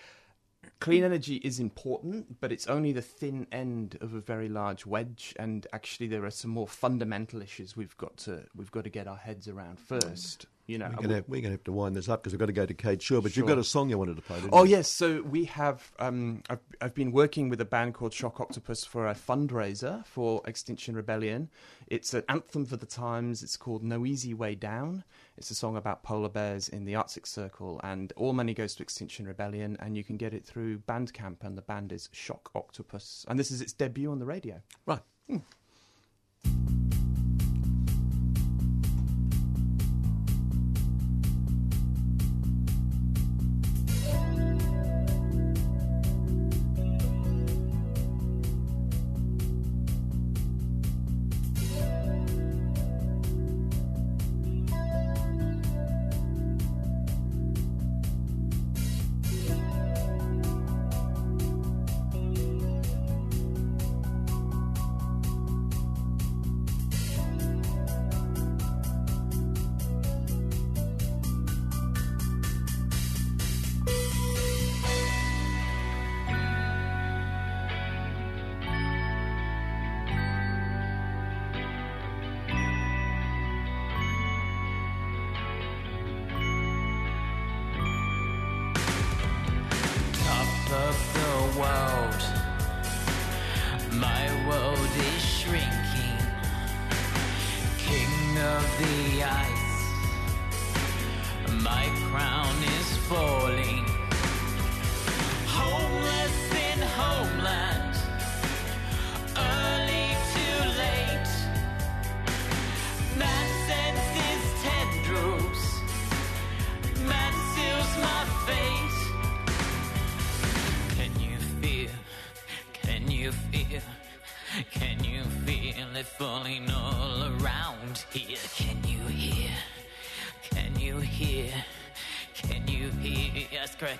[0.80, 5.34] clean energy is important, but it's only the thin end of a very large wedge.
[5.38, 9.06] And actually, there are some more fundamental issues we've got to we've got to get
[9.06, 10.00] our heads around mm.
[10.00, 10.46] first.
[10.68, 12.38] You know, We're going, to, we're going to have to wind this up because we've
[12.38, 13.22] got to go to Kate Shaw.
[13.22, 14.72] But you've got a song you wanted to play, didn't Oh you?
[14.72, 15.90] yes, so we have.
[15.98, 20.42] Um, I've I've been working with a band called Shock Octopus for a fundraiser for
[20.46, 21.48] Extinction Rebellion.
[21.86, 23.42] It's an anthem for the times.
[23.42, 25.04] It's called No Easy Way Down.
[25.38, 28.82] It's a song about polar bears in the Arctic Circle, and all money goes to
[28.82, 29.78] Extinction Rebellion.
[29.80, 33.50] And you can get it through Bandcamp, and the band is Shock Octopus, and this
[33.50, 34.60] is its debut on the radio.
[34.84, 35.00] Right.
[35.30, 35.42] top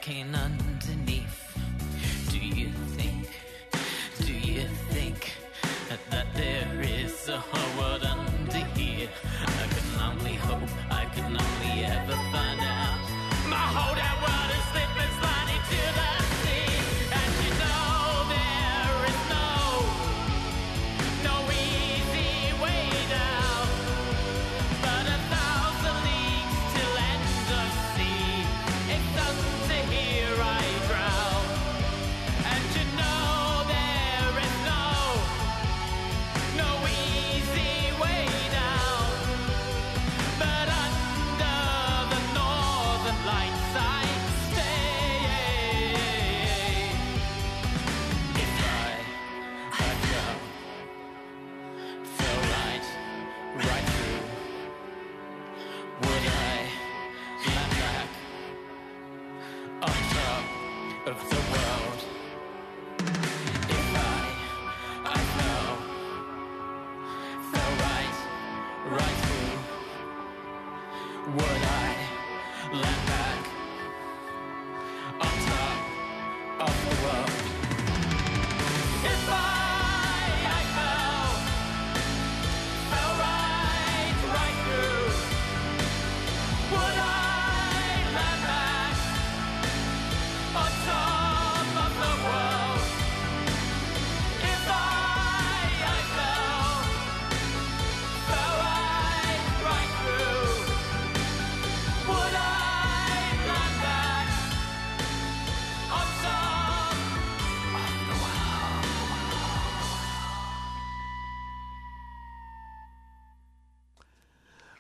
[0.09, 0.68] hear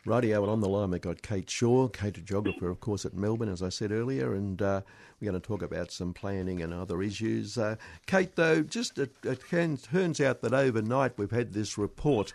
[0.08, 3.12] Radio and on the line we've got Kate Shaw, Kate a geographer, of course, at
[3.12, 4.80] Melbourne, as I said earlier, and uh,
[5.20, 7.58] we're going to talk about some planning and other issues.
[7.58, 12.32] Uh, Kate, though, just it, it can, turns out that overnight we've had this report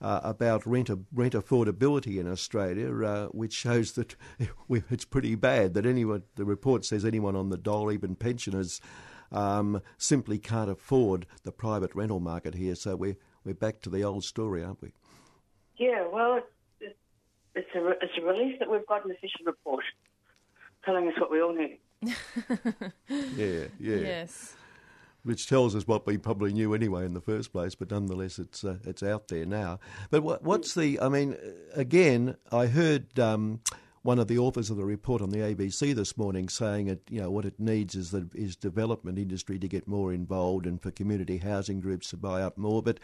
[0.00, 4.14] uh, about rent, rent affordability in Australia, uh, which shows that
[4.70, 5.74] it's pretty bad.
[5.74, 8.80] That anyone, the report says anyone on the dole, even pensioners,
[9.32, 12.76] um, simply can't afford the private rental market here.
[12.76, 14.92] So we're we're back to the old story, aren't we?
[15.78, 16.42] Yeah, well,
[17.58, 19.84] it's, it's, it's, a, it's a relief that we've got an official report
[20.84, 21.76] telling us what we all knew.
[23.08, 23.96] yeah, yeah.
[23.96, 24.54] Yes.
[25.24, 28.64] Which tells us what we probably knew anyway in the first place, but nonetheless, it's
[28.64, 29.80] uh, it's out there now.
[30.10, 30.98] But what, what's the?
[31.00, 31.36] I mean,
[31.74, 33.60] again, I heard um,
[34.02, 37.20] one of the authors of the report on the ABC this morning saying that you
[37.20, 40.92] know what it needs is the is development industry to get more involved and for
[40.92, 42.80] community housing groups to buy up more.
[42.80, 43.00] But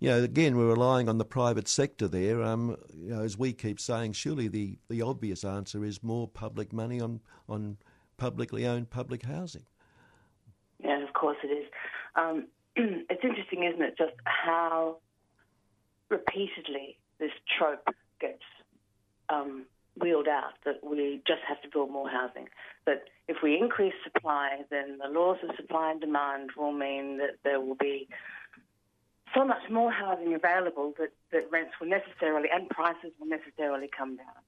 [0.00, 2.42] you know, again, we're relying on the private sector there.
[2.42, 6.72] Um, you know, as we keep saying, surely the, the obvious answer is more public
[6.72, 7.78] money on on
[8.16, 9.64] publicly owned public housing.
[10.82, 11.66] Yeah, of course it is.
[12.14, 12.46] Um,
[12.76, 14.98] it's interesting, isn't it, just how
[16.10, 17.88] repeatedly this trope
[18.20, 18.42] gets
[19.28, 19.66] um,
[20.00, 22.48] wheeled out that we just have to build more housing.
[22.86, 27.38] That if we increase supply, then the laws of supply and demand will mean that
[27.44, 28.08] there will be
[29.34, 34.16] so much more housing available that, that rents will necessarily and prices will necessarily come
[34.16, 34.42] down.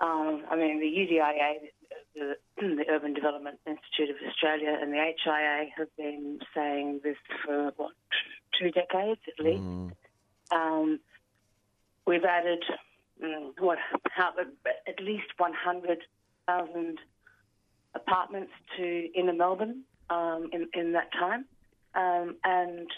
[0.00, 1.70] Um, I mean, the UDIA,
[2.14, 7.72] the, the Urban Development Institute of Australia, and the HIA have been saying this for
[7.76, 7.92] what
[8.58, 9.62] two decades at least.
[10.50, 11.00] Um,
[12.06, 12.64] we've added
[13.22, 13.78] mm, what
[14.10, 14.32] how,
[14.86, 16.98] at least 100,000
[17.94, 21.44] apartments to inner Melbourne um, in in that time,
[21.94, 22.88] um, and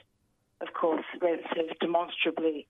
[0.61, 2.67] of course rents have demonstrably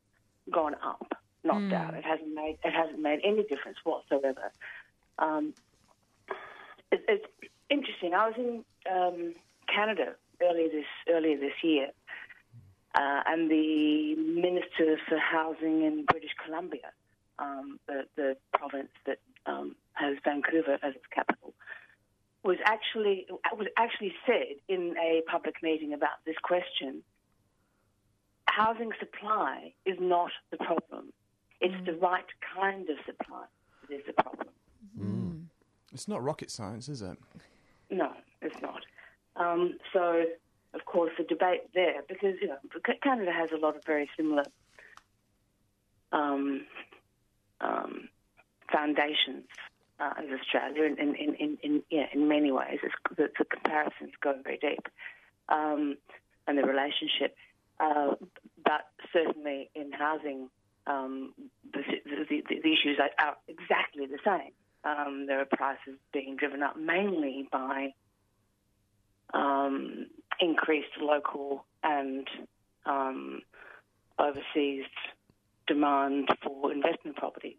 [0.50, 1.12] gone up,
[1.44, 1.70] not Mm.
[1.70, 1.94] down.
[1.94, 4.52] It hasn't made it hasn't made any difference whatsoever.
[5.18, 5.54] Um,
[6.90, 7.26] it, it's
[7.68, 8.14] interesting.
[8.14, 9.34] I was in um,
[9.66, 11.90] Canada earlier this earlier this year,
[12.94, 16.90] uh, and the Minister for Housing in British Columbia,
[17.38, 21.52] um, the, the province that um, has Vancouver as its capital,
[22.42, 27.02] was actually was actually said in a public meeting about this question.
[28.50, 31.12] Housing supply is not the problem;
[31.60, 32.24] it's the right
[32.56, 33.44] kind of supply
[33.88, 34.48] that is the problem.
[35.92, 37.18] It's not rocket science, is it?
[37.90, 38.82] No, it's not.
[39.36, 40.24] Um, so,
[40.74, 42.58] of course, the debate there, because you know,
[43.02, 44.44] Canada has a lot of very similar
[46.12, 46.66] um,
[47.60, 48.08] um,
[48.72, 49.44] foundations
[49.98, 52.78] uh, as Australia, in, in, in, in, in, yeah, in many ways.
[52.82, 54.86] It's, the, the comparisons go very deep,
[55.48, 55.96] um,
[56.46, 57.36] and the relationship.
[57.80, 58.14] Uh,
[58.64, 60.50] but certainly in housing,
[60.86, 61.32] um,
[61.72, 64.52] the, the, the, issues are, are exactly the same.
[64.84, 67.94] Um, there are prices being driven up mainly by
[69.32, 70.06] um,
[70.40, 72.28] increased local and
[72.86, 73.42] um,
[74.18, 74.84] overseas
[75.66, 77.56] demand for investment properties.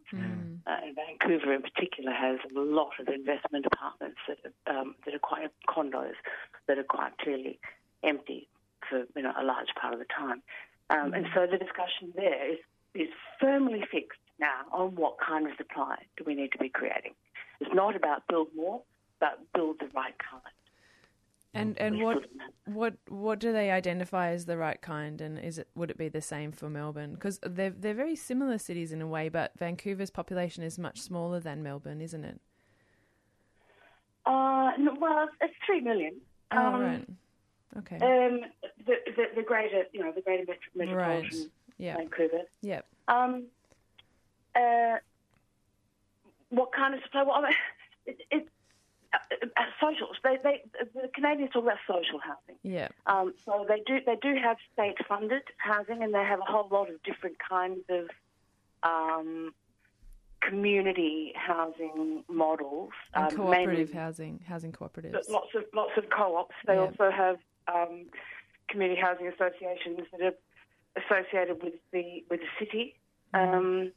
[0.67, 5.15] Uh, and Vancouver, in particular, has a lot of investment apartments that are, um, that
[5.15, 6.13] are quite condos
[6.67, 7.59] that are quite clearly
[8.03, 8.47] empty
[8.89, 10.41] for you know a large part of the time.
[10.89, 12.59] Um, and so the discussion there is
[12.93, 13.07] is
[13.39, 17.13] firmly fixed now on what kind of supply do we need to be creating.
[17.59, 18.81] It's not about build more,
[19.19, 20.41] but build the right kind.
[21.53, 22.25] And and what
[22.65, 25.19] what what do they identify as the right kind?
[25.19, 27.13] And is it would it be the same for Melbourne?
[27.13, 31.39] Because they're they're very similar cities in a way, but Vancouver's population is much smaller
[31.41, 32.39] than Melbourne, isn't it?
[34.25, 36.21] Uh, no, well, it's, it's three million.
[36.51, 37.07] Oh, Um, right.
[37.79, 37.95] Okay.
[37.95, 38.41] Um,
[38.85, 41.23] the, the the greater, you know, the greater metro- Right.
[41.23, 41.97] metropolitan Yeah.
[41.97, 42.41] Vancouver.
[42.61, 42.85] Yep.
[43.07, 43.45] Um,
[44.55, 44.97] uh,
[46.49, 47.23] what kind of supply?
[47.23, 47.53] Well, I mean,
[48.05, 48.47] it, it,
[49.13, 49.17] uh,
[49.57, 50.07] uh, social.
[50.23, 50.61] They, they,
[50.93, 52.57] the Canadians talk about social housing.
[52.63, 52.89] Yeah.
[53.05, 56.67] Um, so they do they do have state funded housing, and they have a whole
[56.69, 58.09] lot of different kinds of
[58.83, 59.53] um,
[60.41, 62.89] community housing models.
[63.13, 65.13] And um, cooperative mainly- housing, housing cooperatives.
[65.13, 66.55] but lots of lots of co-ops.
[66.67, 66.81] They Yeah.
[66.81, 67.37] also have
[67.73, 68.05] um,
[68.69, 70.37] community housing associations that are
[71.01, 72.95] associated with the with the city.
[73.33, 73.91] Um,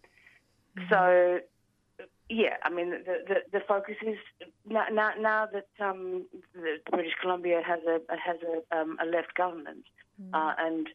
[0.90, 1.38] So,
[2.28, 4.18] yeah, I mean, the the, the focus is
[4.68, 9.32] now now, now that um, the British Columbia has a has a, um, a left
[9.36, 9.84] government,
[10.32, 10.88] uh, and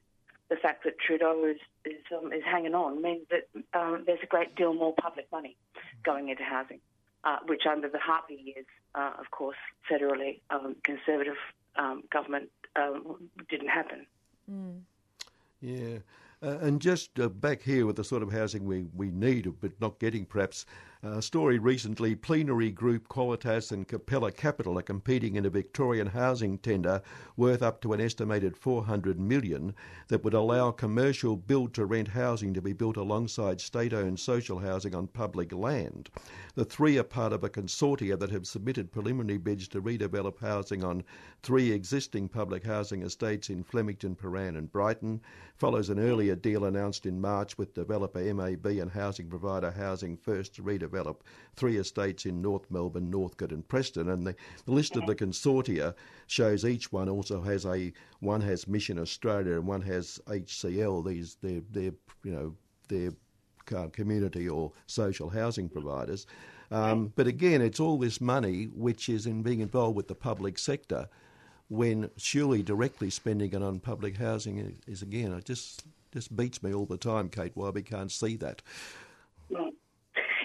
[0.50, 3.46] the fact that Trudeau is is, um, is hanging on means that
[3.80, 5.56] um, there's a great deal more public money
[6.04, 6.82] going into housing,
[7.24, 8.66] uh, which under the Harper years,
[8.96, 11.40] uh, of course, federally um, conservative
[11.78, 14.06] um, government um, didn't happen.
[15.62, 16.00] Yeah.
[16.42, 19.72] Uh, and just uh, back here with the sort of housing we, we need, but
[19.82, 20.66] not getting perhaps,
[21.02, 26.58] a story recently Plenary Group, Qualitas, and Capella Capital are competing in a Victorian housing
[26.58, 27.02] tender
[27.38, 29.74] worth up to an estimated 400 million
[30.10, 34.60] that would allow commercial build to rent housing to be built alongside state owned social
[34.60, 36.10] housing on public land.
[36.56, 40.84] The three are part of a consortia that have submitted preliminary bids to redevelop housing
[40.84, 41.06] on
[41.44, 45.22] three existing public housing estates in Flemington, Prahran, and Brighton.
[45.56, 50.56] Follows an earlier deal announced in March with developer MAB and housing provider Housing First
[50.56, 51.24] to redevelop develop
[51.56, 54.10] three estates in North Melbourne, Northcote, and Preston.
[54.10, 54.36] And the,
[54.66, 55.94] the list of the consortia
[56.28, 61.06] shows each one also has a one has Mission Australia and one has HCL.
[61.06, 62.56] These they're, they're you know
[62.88, 63.12] their
[63.92, 66.26] community or social housing providers.
[66.72, 70.58] Um, but again, it's all this money which is in being involved with the public
[70.58, 71.08] sector
[71.68, 76.64] when surely directly spending it on public housing is, is again, it just just beats
[76.64, 78.64] me all the time, Kate, why we can't see that.
[79.52, 79.70] Mm.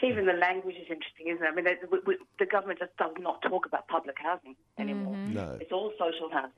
[0.05, 1.49] Even the language is interesting, isn't it?
[1.49, 5.17] I mean, they, we, we, the government just does not talk about public housing anymore.
[5.17, 5.59] No.
[5.61, 6.51] It's all social housing.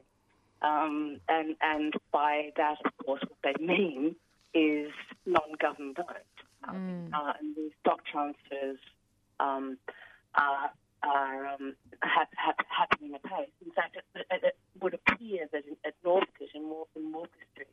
[0.62, 4.16] Um, and, and by that, of course, what they mean
[4.54, 4.90] is
[5.26, 6.08] non-government owned.
[6.64, 8.78] Um, uh, and the stock transfers
[9.38, 9.78] um,
[10.34, 10.70] are,
[11.02, 13.48] are um, hap- hap- happening at pace.
[13.64, 17.30] In fact, it, it, it would appear that in, at Northcote and North and Walker
[17.52, 17.68] Street,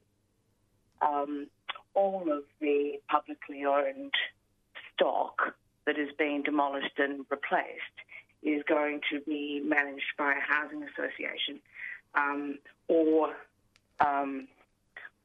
[1.01, 1.47] um,
[1.95, 4.13] all of the publicly owned
[4.93, 5.55] stock
[5.85, 7.97] that is being demolished and replaced
[8.41, 11.59] is going to be managed by a housing association
[12.15, 12.57] um,
[12.87, 13.35] or
[13.99, 14.47] um,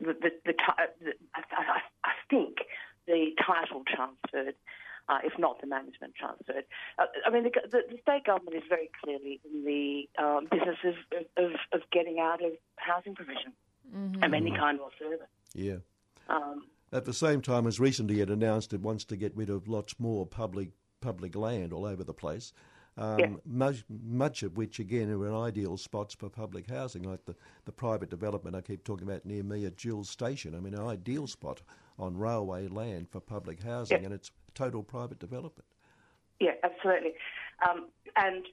[0.01, 0.55] the, the, the,
[1.03, 2.59] the I, I, I think
[3.07, 4.55] the title transferred,
[5.09, 6.65] uh, if not the management transferred.
[6.99, 10.77] Uh, I mean, the, the, the, state government is very clearly in the um, business
[10.85, 13.53] of, of, of, getting out of housing provision
[13.95, 14.23] Mm-hmm.
[14.23, 15.27] of any kind whatsoever.
[15.55, 15.77] Yeah.
[16.29, 19.69] Um, At the same time as recently it announced it wants to get rid of
[19.69, 20.71] lots more public
[21.01, 22.53] public land all over the place.
[22.97, 23.29] Um, Yeah.
[23.47, 27.37] much, much of which, again, are in ideal spots for public housing, like the,
[27.67, 30.57] the private development I keep talking about near me at Jewell Station.
[30.57, 31.63] I mean, an ideal spot
[31.97, 34.07] on railway land for public housing, Yeah.
[34.07, 35.69] and it's total private development.
[36.41, 37.15] Yeah, absolutely.
[37.69, 37.87] Um,
[38.17, 38.45] and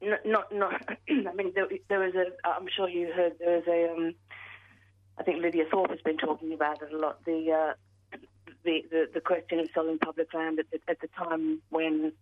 [0.00, 0.82] n- not, not.
[1.10, 2.48] I mean, there, there was a.
[2.48, 3.92] I'm sure you heard there was a.
[3.92, 4.14] Um,
[5.18, 7.24] I think Lydia Thorpe has been talking about it a lot.
[7.24, 8.18] The uh,
[8.64, 12.12] the, the the question of selling public land at the, at the time when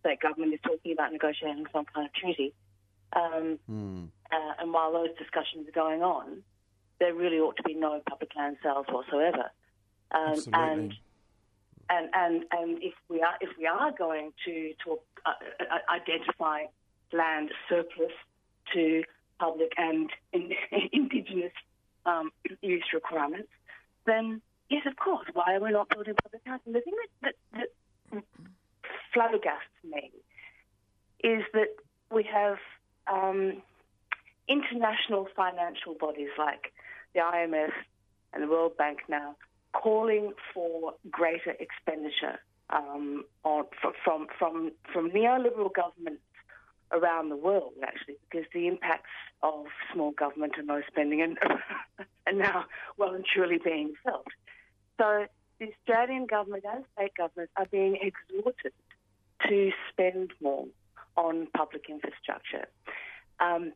[0.00, 2.54] state government is talking about negotiating some kind of treaty.
[3.14, 4.04] Um, Hmm.
[4.30, 6.42] uh, and while those discussions are going on,
[6.98, 9.50] there really ought to be no public land sales whatsoever.
[10.12, 10.94] Um, and
[11.88, 15.30] and and and if we are if we are going to talk uh,
[15.60, 16.64] uh, identify
[17.12, 18.12] land surplus
[18.74, 19.02] to
[19.38, 20.50] public and in,
[20.92, 21.52] indigenous
[22.06, 22.30] um,
[22.62, 23.48] use requirements,
[24.06, 24.40] then
[24.70, 25.26] yes, of course.
[25.32, 26.72] Why are we not building public housing?
[26.72, 27.68] The thing that, that,
[28.12, 28.22] that
[29.14, 30.10] flabbergasts me
[31.22, 31.74] is that
[32.10, 32.58] we have
[33.12, 33.62] um,
[34.48, 36.72] international financial bodies like
[37.14, 37.72] the IMF
[38.32, 39.36] and the World Bank now
[39.72, 42.38] calling for greater expenditure
[42.70, 46.22] um, on, fr- from from from neoliberal governments
[46.92, 49.10] around the world, actually, because the impacts
[49.42, 51.64] of small government and low spending are,
[52.26, 52.64] are now
[52.96, 54.26] well and truly being felt.
[54.98, 55.26] So
[55.58, 58.72] the Australian government and state governments are being exhorted
[59.48, 60.66] to spend more
[61.16, 62.66] on public infrastructure.
[63.40, 63.72] Um,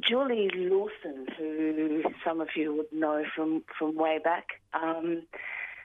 [0.00, 5.22] Julie Lawson, who some of you would know from, from way back, um,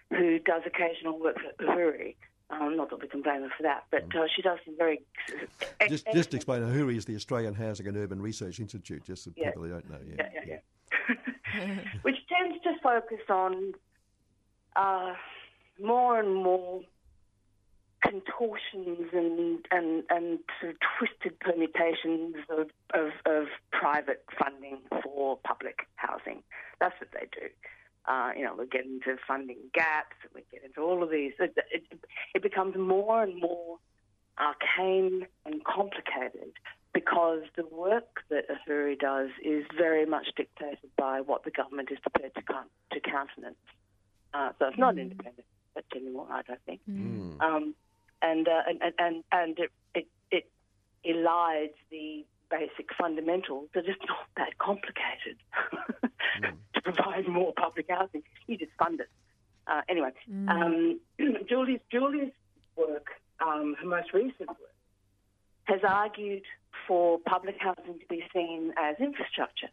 [0.09, 2.15] who does occasional work for AHURI,
[2.49, 5.01] um, not that we can blame her for that, but uh, she does some very
[5.89, 9.31] Just, just to explain, who is the Australian Housing and Urban Research Institute, just so
[9.35, 9.49] Yeah.
[9.49, 9.99] people who don't know.
[10.07, 10.29] Yeah.
[10.33, 10.57] yeah, yeah,
[11.57, 11.75] yeah.
[12.01, 13.73] which tends to focus on
[14.75, 15.13] uh,
[15.81, 16.81] more and more
[18.03, 25.87] contortions and, and, and sort of twisted permutations of, of, of private funding for public
[25.95, 26.43] housing.
[26.79, 27.47] That's what they do.
[28.07, 31.33] Uh, you know, we get into funding gaps, and we get into all of these.
[31.39, 31.83] It, it,
[32.33, 33.77] it becomes more and more
[34.37, 36.51] arcane and complicated
[36.93, 41.97] because the work that AHURI does is very much dictated by what the government is
[41.99, 43.57] prepared to, coun- to countenance.
[44.33, 45.45] Uh, so it's not an independent
[45.75, 46.81] research anymore, I don't think.
[47.41, 47.75] Um,
[48.21, 50.49] and, uh, and and and and it, it it
[51.05, 55.37] elides the basic fundamentals that it's not that complicated
[56.41, 56.51] to
[56.85, 58.23] provide more public housing.
[58.47, 59.09] You just fund it.
[59.67, 60.11] Uh, anyway,
[60.47, 60.99] um,
[61.49, 62.31] Julie's Julie's
[62.77, 63.07] work,
[63.39, 64.75] um, her most recent work,
[65.65, 66.43] has argued
[66.87, 69.69] for public housing to be seen as infrastructure,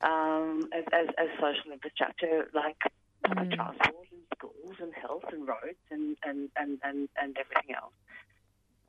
[0.00, 2.76] um, as, as, as social infrastructure like
[3.24, 7.92] public transport and schools and health and roads and, and, and, and, and everything else.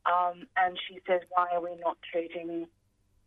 [0.05, 2.67] Um, and she says, why are we not treating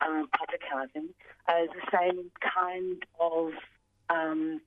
[0.00, 1.08] um, public housing
[1.48, 3.52] as the same kind of,
[4.10, 4.60] um,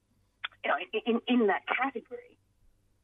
[0.63, 2.37] you know, in, in that category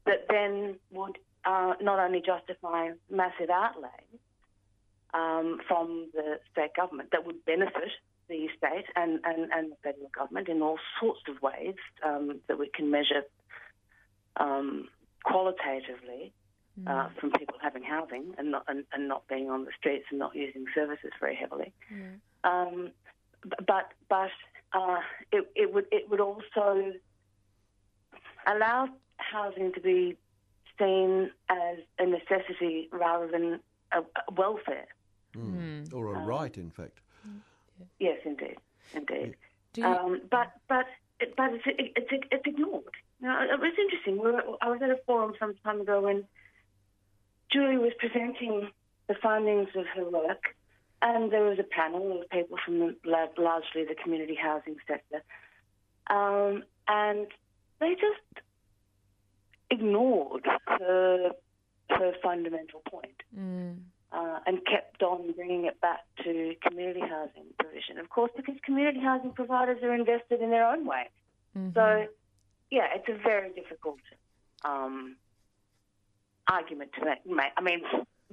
[0.04, 3.88] that then would uh, not only justify massive outlay
[5.14, 7.90] um, from the state government that would benefit
[8.28, 12.58] the state and, and, and the federal government in all sorts of ways um, that
[12.58, 13.22] we can measure
[14.36, 14.88] um,
[15.24, 16.32] qualitatively,
[16.86, 20.18] uh, from people having housing and not and, and not being on the streets and
[20.18, 21.72] not using services very heavily.
[22.44, 22.90] Um,
[23.66, 24.30] but but
[24.78, 25.00] uh,
[25.36, 26.92] it, it would it would also
[28.52, 28.88] allow
[29.32, 30.00] housing to be
[30.78, 33.46] seen as a necessity rather than
[33.92, 34.86] a, a welfare.
[35.36, 35.92] Mm.
[35.96, 36.98] Or a Um, right, in fact.
[37.98, 38.58] Yes, indeed,
[38.94, 39.34] indeed.
[39.72, 40.86] Do you- Um, but but
[41.38, 42.94] but it's it's it's ignored.
[43.20, 44.14] Now, it was interesting.
[44.24, 46.18] We were, I was at a forum some time ago when
[47.52, 48.54] Julie was presenting
[49.08, 50.42] the findings of her work,
[51.02, 52.96] and there was a panel of people from the,
[53.36, 55.22] largely the community housing sector,
[56.08, 57.26] um, and
[57.80, 58.44] they just
[59.70, 61.30] ignored her
[61.90, 63.78] her fundamental point Mm.
[64.12, 67.98] uh, and kept on bringing it back to community housing provision.
[67.98, 71.10] Of course, because community housing providers are invested in their own way.
[71.74, 72.06] So,
[72.70, 74.00] yeah, it's a very difficult
[74.64, 75.16] um,
[76.48, 77.52] argument to make.
[77.56, 77.82] I mean,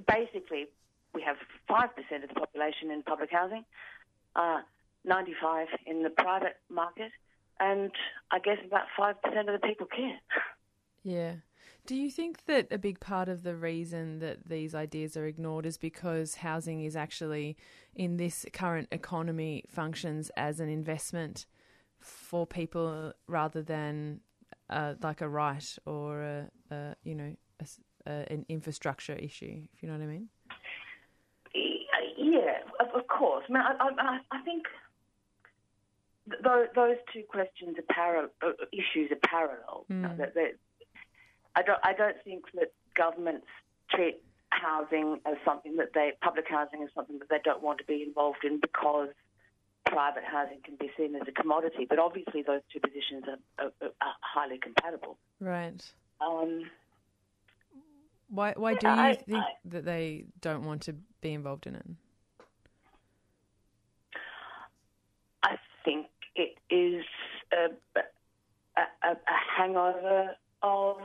[0.06, 0.66] basically,
[1.14, 1.36] we have
[1.70, 3.64] 5% of the population in public housing,
[4.36, 4.60] uh,
[5.04, 7.12] 95 in the private market,
[7.60, 7.90] and
[8.30, 10.18] I guess about 5% of the people care.
[11.02, 11.34] Yeah.
[11.86, 15.66] Do you think that a big part of the reason that these ideas are ignored
[15.66, 17.58] is because housing is actually,
[17.94, 21.44] in this current economy, functions as an investment
[22.00, 24.20] for people rather than
[24.70, 27.66] uh, like a right or a, a you know a
[28.06, 29.66] a an infrastructure issue?
[29.72, 30.28] If you know what I mean.
[32.16, 33.44] Yeah, of, of course.
[33.48, 34.64] I, mean, I, I, I think
[36.30, 38.30] th- those, those two questions are parallel.
[38.42, 39.86] Uh, issues are parallel.
[39.90, 40.16] Mm.
[40.18, 40.52] That, that,
[41.56, 41.78] I don't.
[41.84, 43.46] I don't think that governments
[43.90, 47.84] treat housing as something that they public housing is something that they don't want to
[47.84, 49.08] be involved in because
[49.86, 51.86] private housing can be seen as a commodity.
[51.88, 55.18] But obviously, those two positions are, are, are highly compatible.
[55.40, 55.80] Right.
[56.20, 56.62] Um,
[58.28, 58.54] Why?
[58.56, 61.86] Why do you I- think I- that they don't want to be involved in it?
[65.42, 67.04] I think it is
[67.52, 69.16] a, a, a, a
[69.56, 70.30] hangover
[70.62, 70.96] of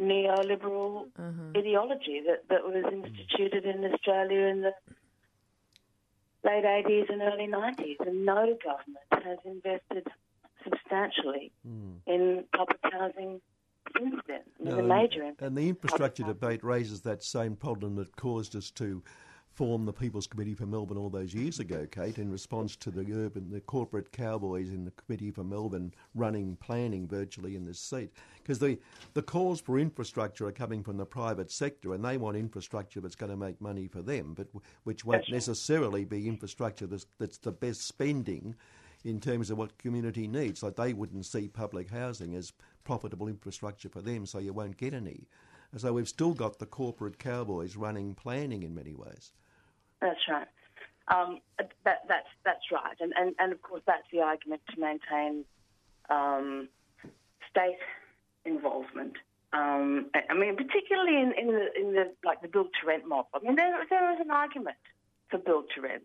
[0.00, 1.56] neoliberal uh-huh.
[1.56, 4.72] ideology that, that was instituted in Australia in the
[6.44, 8.06] late 80s and early 90s.
[8.06, 10.06] And no government has invested
[10.62, 11.92] substantially hmm.
[12.06, 13.40] in public housing
[13.96, 14.40] since then.
[14.60, 18.16] I mean, the No, major and, and the infrastructure debate raises that same problem that
[18.16, 19.02] caused us to
[19.54, 23.12] form the People's Committee for Melbourne all those years ago, Kate, in response to the
[23.12, 28.10] urban, the corporate cowboys in the Committee for Melbourne running planning virtually in this seat.
[28.38, 28.78] Because the,
[29.14, 33.14] the calls for infrastructure are coming from the private sector, and they want infrastructure that's
[33.14, 34.48] going to make money for them, but
[34.82, 38.56] which won't necessarily be infrastructure that's, that's the best spending
[39.04, 40.64] in terms of what community needs.
[40.64, 42.52] Like they wouldn't see public housing as
[42.82, 45.28] profitable infrastructure for them, so you won't get any.
[45.76, 49.32] So we've still got the corporate cowboys running planning in many ways.
[50.04, 50.46] That's right.
[51.08, 55.44] Um, that, that's that's right, and, and and of course that's the argument to maintain
[56.10, 56.68] um,
[57.50, 57.78] state
[58.44, 59.14] involvement.
[59.54, 63.28] Um, I mean, particularly in, in the in the like the build to rent model.
[63.34, 64.76] I mean, there there is an argument
[65.30, 66.04] for build to rent.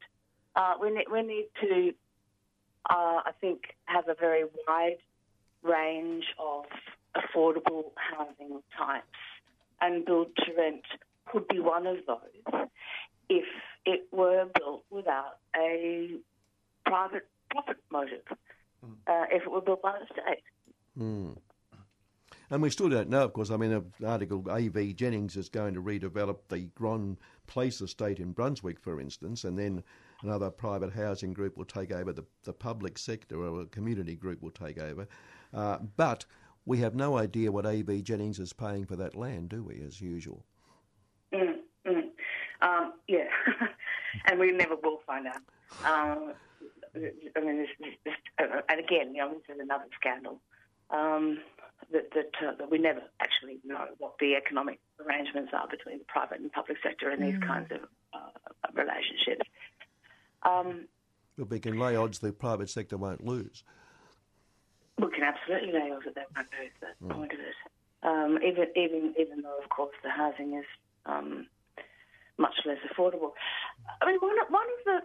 [0.56, 1.94] Uh, we need we need to,
[2.90, 5.00] uh, I think, have a very wide
[5.62, 6.66] range of
[7.18, 9.08] affordable housing types,
[9.82, 10.84] and build to rent
[11.26, 12.70] could be one of those
[13.30, 13.46] if
[13.90, 16.12] it were built without a
[16.86, 18.22] private profit motive,
[19.08, 20.44] uh, if it were built by the state.
[20.98, 21.38] Mm.
[22.52, 23.52] And we still don't know, of course.
[23.52, 24.94] I mean, an article A.V.
[24.94, 27.18] Jennings is going to redevelop the Gronn
[27.48, 29.84] Place estate in Brunswick, for instance, and then
[30.22, 34.42] another private housing group will take over the, the public sector, or a community group
[34.42, 35.08] will take over.
[35.54, 36.26] Uh, but
[36.66, 38.04] we have no idea what A.V.
[38.04, 40.46] Jennings is paying for that land, do we, as usual?
[43.10, 43.20] Mm, mm.
[43.20, 43.68] Yeah,
[44.26, 45.42] and we never will find out.
[45.86, 46.34] Um,
[46.96, 50.40] I mean, this, this, this, uh, and again, you know, this is another scandal
[50.90, 51.40] um,
[51.92, 56.06] that that, uh, that we never actually know what the economic arrangements are between the
[56.06, 57.48] private and public sector in these Mm.
[57.48, 57.82] kinds of
[58.14, 58.30] uh,
[58.74, 59.48] relationships.
[60.44, 60.88] Um,
[61.38, 63.64] But we can lay odds the private sector won't lose.
[64.98, 66.72] we can absolutely lay odds that they won't lose.
[66.82, 67.56] That's the point of it.
[68.02, 70.66] Um, even even even though, of course, the housing is
[71.06, 71.48] um,
[72.40, 73.32] much less affordable.
[74.02, 75.00] I mean, one of, one of the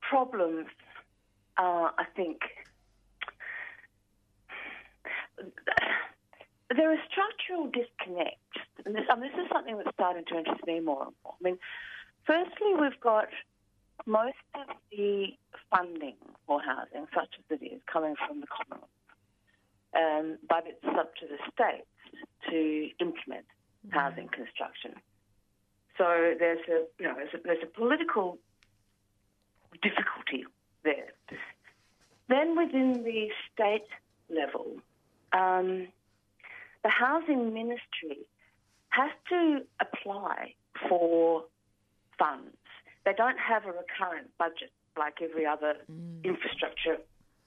[0.00, 0.66] problems,
[1.58, 2.40] uh, I think,
[6.74, 8.40] there are structural disconnects.
[8.84, 11.34] And this, and this is something that's starting to interest me more and more.
[11.40, 11.58] I mean,
[12.26, 13.28] firstly, we've got
[14.06, 15.28] most of the
[15.70, 18.90] funding for housing, such as it is, coming from the Commonwealth.
[19.94, 21.86] Um, but it's up to the states
[22.50, 23.46] to implement
[23.90, 24.94] housing construction.
[25.98, 28.38] So there's a you know there's a, there's a political
[29.82, 30.44] difficulty
[30.84, 31.12] there.
[32.28, 33.86] Then within the state
[34.28, 34.76] level,
[35.32, 35.88] um,
[36.82, 38.26] the housing ministry
[38.88, 40.54] has to apply
[40.88, 41.44] for
[42.18, 42.56] funds.
[43.04, 45.76] They don't have a recurrent budget like every other
[46.24, 46.96] infrastructure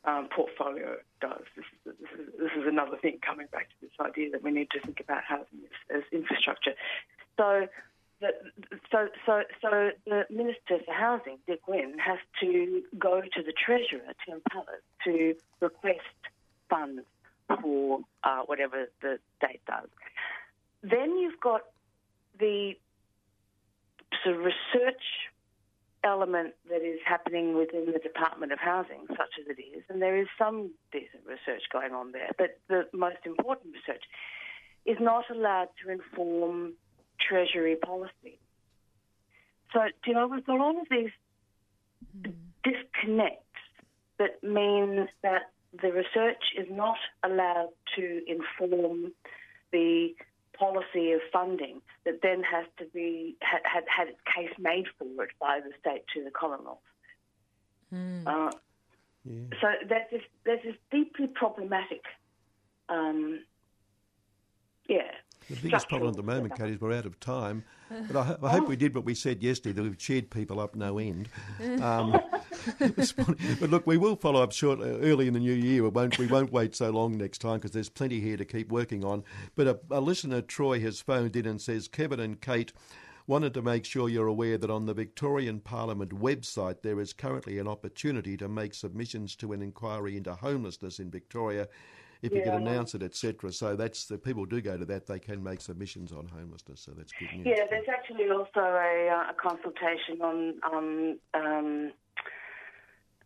[0.06, 1.44] um, portfolio does.
[1.56, 4.52] This is, this, is, this is another thing coming back to this idea that we
[4.52, 6.74] need to think about housing as, as infrastructure.
[7.38, 7.68] So,
[8.92, 14.14] so, so, so the Minister for Housing, Dick Wynne, has to go to the Treasurer,
[14.26, 16.00] Tim Pallas, to request
[16.70, 17.02] funds
[17.48, 19.88] for uh, whatever the state does.
[20.84, 21.62] Then you've got
[22.40, 22.74] the
[24.24, 25.02] sort of research
[26.04, 30.18] element that is happening within the Department of Housing, such as it is, and there
[30.18, 32.32] is some decent research going on there.
[32.38, 34.04] But the most important research
[34.86, 36.74] is not allowed to inform
[37.28, 38.40] Treasury policy.
[39.74, 41.12] So, you know, we've got all of these
[42.64, 43.44] disconnects
[44.18, 45.52] that mean that
[45.82, 49.12] the research is not allowed to inform
[49.72, 50.16] the
[50.58, 55.24] policy of funding that then has to be had, had, had its case made for
[55.24, 56.80] it by the state to the Commonwealth.
[58.28, 58.52] Uh,
[59.62, 62.04] So there's this there's this deeply problematic,
[62.88, 63.44] um,
[64.88, 65.12] yeah.
[65.50, 67.64] The biggest problem at the moment, Kate, is we're out of time.
[67.90, 70.60] But I, ho- I hope we did what we said yesterday, that we've cheered people
[70.60, 71.28] up no end.
[71.82, 72.12] Um,
[72.80, 75.84] but look, we will follow up short, uh, early in the new year.
[75.84, 78.72] We won't, we won't wait so long next time because there's plenty here to keep
[78.72, 79.24] working on.
[79.56, 82.72] But a, a listener, Troy, has phoned in and says, Kevin and Kate,
[83.30, 87.60] wanted to make sure you're aware that on the Victorian Parliament website there is currently
[87.60, 91.68] an opportunity to make submissions to an inquiry into homelessness in Victoria
[92.22, 93.52] if you Yeah, could I announce it, etc.
[93.52, 96.82] So that's the people do go to that; they can make submissions on homelessness.
[96.82, 97.46] So that's good news.
[97.48, 101.92] Yeah, there's actually also a, uh, a consultation on um, um,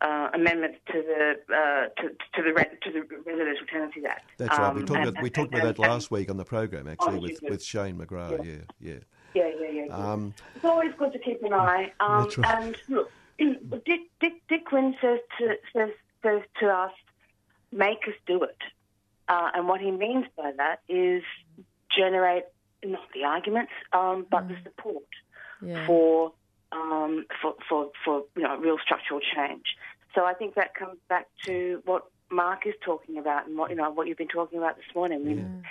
[0.02, 4.30] uh, amendments to the uh, to, to the rent, to the Residential Tenancies Act.
[4.38, 4.74] That's right.
[4.76, 6.88] We Um, talked and- about we and- about and- that last week on the program
[6.88, 8.46] actually Oh, with, with Shane McGrath.
[8.46, 8.94] Yeah, yeah.
[9.34, 9.86] Yeah, yeah, yeah.
[9.88, 10.12] yeah.
[10.12, 11.92] Um, It's always good to keep an eye.
[12.00, 12.56] Um, That's right.
[12.64, 15.90] And look, Dick, Dick, Dick Wynne says to, says,
[16.22, 16.92] says to us,
[17.72, 18.58] make us do it.
[19.28, 21.24] Uh, and what he means by that is
[21.96, 22.44] generate
[22.84, 25.04] not the arguments, um, but the support
[25.62, 25.86] Yeah.
[25.86, 26.34] for,
[26.72, 29.64] um, for, for, for you know, real structural change.
[30.14, 33.76] So I think that comes back to what Mark is talking about and what, you
[33.76, 35.64] know, what you've been talking about this morning.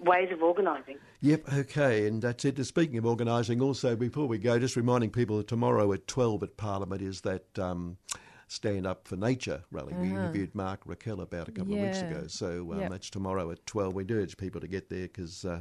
[0.00, 0.96] Ways of organising.
[1.20, 2.64] Yep, okay, and that's it.
[2.64, 6.56] Speaking of organising, also before we go, just reminding people that tomorrow at 12 at
[6.56, 7.98] Parliament is that um,
[8.50, 9.94] Stand Up for Nature rally.
[9.94, 10.16] We Uh-huh.
[10.22, 12.90] interviewed Mark Raquel about a couple of weeks ago, so um, Yep.
[12.90, 13.94] that's tomorrow at 12.
[13.94, 15.60] We do urge people to get there because, uh,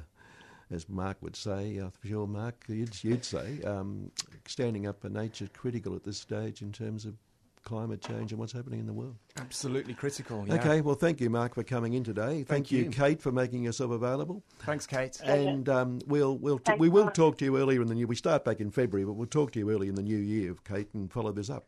[0.72, 4.12] as Mark would say, I'm sure Mark, you'd, you'd say, um,
[4.48, 7.14] standing up for nature is critical at this stage in terms of
[7.64, 9.16] climate change and what's happening in the world.
[9.38, 10.44] Absolutely critical.
[10.48, 10.56] Yeah.
[10.56, 12.38] Okay, well, thank you, Mark, for coming in today.
[12.44, 12.90] Thank, Thank you, you.
[12.90, 14.42] Kate, for making yourself available.
[14.62, 15.22] Thanks, Kate.
[15.24, 18.08] And um, we'll we'll t- we will talk to you earlier in the new.
[18.08, 20.56] We start back in February, but we'll talk to you early in the new year,
[20.64, 21.68] Kate, and follow this up.